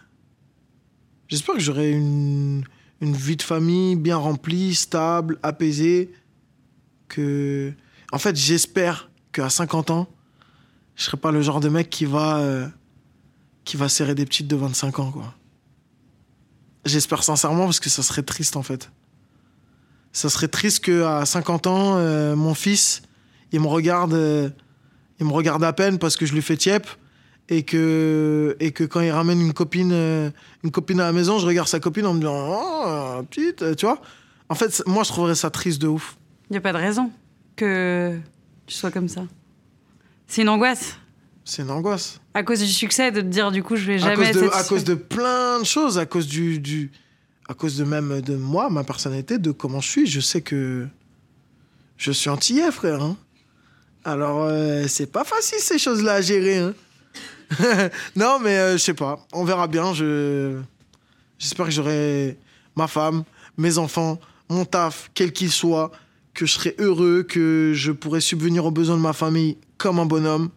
J'espère 1.29 1.55
que 1.55 1.61
j'aurai 1.61 1.91
une... 1.91 2.65
vie 3.01 3.37
de 3.37 3.43
famille 3.43 3.97
bien 3.97 4.17
remplie, 4.17 4.75
stable, 4.75 5.39
apaisée. 5.43 6.13
Que. 7.09 7.73
En 8.13 8.19
fait, 8.19 8.37
j'espère 8.37 9.11
qu'à 9.33 9.51
50 9.51 9.91
ans, 9.91 10.09
je 10.97 11.05
serai 11.05 11.17
pas 11.17 11.33
le 11.33 11.43
genre 11.43 11.61
de 11.61 11.69
mec 11.69 11.91
qui 11.91 12.05
va. 12.05 12.39
euh, 12.39 12.69
qui 13.65 13.77
va 13.77 13.89
serrer 13.89 14.15
des 14.15 14.25
petites 14.25 14.49
de 14.49 14.57
25 14.57 14.99
ans, 14.99 15.11
quoi. 15.11 15.35
J'espère 16.85 17.23
sincèrement 17.23 17.67
parce 17.67 17.81
que 17.81 17.91
ça 17.91 18.03
serait 18.03 18.23
triste 18.23 18.57
en 18.57 18.63
fait. 18.63 18.91
Ça 20.13 20.29
serait 20.29 20.49
triste 20.49 20.85
qu'à 20.85 21.25
50 21.25 21.67
ans, 21.67 21.97
euh, 21.97 22.35
mon 22.35 22.55
fils, 22.55 23.03
il 23.53 23.61
me 23.61 23.67
regarde, 23.67 24.13
euh, 24.15 24.51
il 25.21 25.27
me 25.27 25.33
regarde 25.33 25.63
à 25.63 25.73
peine 25.73 25.99
parce 25.99 26.17
que 26.17 26.27
je 26.27 26.35
lui 26.35 26.43
fais 26.43 26.57
tiep 26.57 26.87
et 27.49 27.63
que 27.63 28.57
et 28.61 28.73
que 28.73 28.85
quand 28.85 29.01
il 29.01 29.11
ramène 29.11 29.41
une 29.41 29.53
copine, 29.53 29.93
euh, 29.93 30.31
une 30.65 30.71
copine 30.71 31.01
à 31.01 31.05
la 31.05 31.13
maison, 31.13 31.39
je 31.39 31.47
regarde 31.47 31.69
sa 31.69 31.81
copine 31.81 32.07
en 32.07 32.15
me 32.15 32.21
disant 32.21 32.61
oh 32.61 33.23
petite, 33.31 33.77
tu 33.77 33.87
vois? 33.87 34.01
En 34.49 34.57
fait, 34.57 34.83
moi, 34.87 35.05
je 35.05 35.11
trouverais 35.11 35.37
ça 35.37 35.49
triste 35.51 35.81
de 35.81 35.87
ouf. 35.87 36.17
Il 36.49 36.55
n'y 36.55 36.57
a 36.57 36.61
pas 36.61 36.73
de 36.73 36.79
raison 36.79 37.13
que 37.55 38.19
tu 38.67 38.75
sois 38.75 38.91
comme 38.91 39.09
ça. 39.09 39.23
C'est 40.27 40.43
une 40.43 40.49
angoisse. 40.49 40.97
C'est 41.45 41.63
une 41.63 41.71
angoisse. 41.71 42.21
À 42.35 42.43
cause 42.43 42.61
du 42.61 42.67
succès, 42.67 43.13
de 43.13 43.21
te 43.21 43.27
dire 43.27 43.51
du 43.51 43.63
coup, 43.63 43.77
je 43.77 43.87
vais 43.87 43.95
À 43.95 43.99
jamais 43.99 44.33
cause, 44.33 44.43
être 44.43 44.43
de, 44.43 44.57
à 44.57 44.65
cause 44.65 44.85
de 44.85 44.95
plein 44.95 45.61
de 45.61 45.65
choses, 45.65 45.99
à 45.99 46.07
cause 46.07 46.27
du, 46.27 46.59
du, 46.59 46.91
à 47.51 47.55
cause 47.55 47.77
de 47.77 47.83
même 47.83 48.21
de 48.21 48.37
moi, 48.37 48.71
ma 48.71 48.85
personnalité, 48.85 49.37
de 49.37 49.51
comment 49.51 49.81
je 49.81 49.89
suis. 49.89 50.07
Je 50.07 50.21
sais 50.21 50.41
que 50.41 50.87
je 51.97 52.13
suis 52.13 52.31
antillais, 52.31 52.71
frère. 52.71 53.03
hein. 53.03 53.17
Alors, 54.05 54.45
euh, 54.45 54.87
c'est 54.87 55.11
pas 55.11 55.25
facile 55.25 55.59
ces 55.59 55.77
choses-là 55.77 56.15
à 56.15 56.21
gérer. 56.21 56.59
hein. 56.59 56.75
non, 58.15 58.39
mais 58.41 58.57
euh, 58.57 58.73
je 58.75 58.79
sais 58.79 58.95
pas. 58.95 59.27
On 59.33 59.43
verra 59.43 59.67
bien. 59.67 59.93
Je, 59.95 60.61
j'espère 61.41 61.67
que 61.67 61.73
j'aurai 61.73 62.39
ma 62.77 62.87
femme, 62.87 63.25
mes 63.59 63.79
enfants, 63.79 64.21
mon 64.49 64.65
taf, 64.65 65.11
quel 65.13 65.33
qu'il 65.33 65.51
soit, 65.51 65.91
que 66.35 66.47
je 66.47 66.53
serai 66.53 66.77
heureux, 66.79 67.25
que 67.25 67.73
je 67.75 67.91
pourrai 67.91 68.21
subvenir 68.21 68.65
aux 68.65 68.71
besoins 68.71 68.97
de 68.97 69.03
ma 69.03 69.13
famille 69.13 69.59
comme 69.77 69.99
un 69.99 70.07
bonhomme 70.07 70.51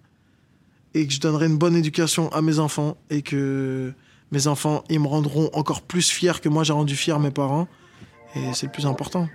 et 0.93 1.07
que 1.07 1.11
je 1.11 1.19
donnerai 1.19 1.47
une 1.47 1.57
bonne 1.57 1.75
éducation 1.75 2.31
à 2.31 2.43
mes 2.43 2.59
enfants 2.59 2.97
et 3.09 3.23
que 3.23 3.91
mes 4.33 4.47
enfants, 4.47 4.83
ils 4.89 4.99
me 4.99 5.07
rendront 5.07 5.49
encore 5.53 5.83
plus 5.83 6.09
fier 6.09 6.41
que 6.41 6.49
moi 6.49 6.63
j'ai 6.63 6.73
rendu 6.73 6.95
fier 6.95 7.19
mes 7.19 7.29
parents. 7.29 7.67
Et 8.35 8.53
c'est 8.53 8.65
le 8.65 8.71
plus 8.71 8.87
important. 8.87 9.29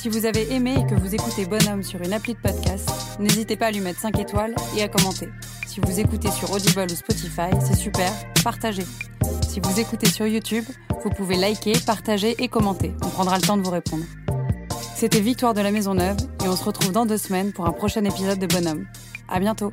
Si 0.00 0.08
vous 0.08 0.24
avez 0.24 0.50
aimé 0.54 0.76
et 0.78 0.86
que 0.86 0.94
vous 0.94 1.14
écoutez 1.14 1.44
Bonhomme 1.44 1.82
sur 1.82 2.00
une 2.00 2.14
appli 2.14 2.32
de 2.32 2.38
podcast, 2.38 2.88
n'hésitez 3.18 3.56
pas 3.56 3.66
à 3.66 3.70
lui 3.72 3.80
mettre 3.80 4.00
5 4.00 4.18
étoiles 4.18 4.54
et 4.76 4.82
à 4.82 4.88
commenter. 4.88 5.28
Si 5.66 5.80
vous 5.80 6.00
écoutez 6.00 6.30
sur 6.30 6.50
Audible 6.52 6.86
ou 6.90 6.94
Spotify, 6.94 7.50
c'est 7.60 7.76
super, 7.76 8.10
partagez. 8.42 8.86
Si 9.46 9.60
vous 9.60 9.78
écoutez 9.78 10.08
sur 10.08 10.26
YouTube, 10.26 10.64
vous 11.04 11.10
pouvez 11.10 11.36
liker, 11.36 11.74
partager 11.84 12.36
et 12.42 12.48
commenter. 12.48 12.94
On 13.04 13.08
prendra 13.08 13.36
le 13.36 13.42
temps 13.42 13.58
de 13.58 13.62
vous 13.62 13.70
répondre. 13.70 14.04
C'était 14.94 15.20
Victoire 15.20 15.52
de 15.52 15.60
la 15.60 15.72
Maison 15.72 15.92
Neuve 15.92 16.16
et 16.42 16.48
on 16.48 16.56
se 16.56 16.64
retrouve 16.64 16.92
dans 16.92 17.04
deux 17.04 17.18
semaines 17.18 17.52
pour 17.52 17.66
un 17.66 17.72
prochain 17.72 18.02
épisode 18.04 18.38
de 18.38 18.46
Bonhomme. 18.46 18.86
À 19.28 19.40
bientôt. 19.40 19.72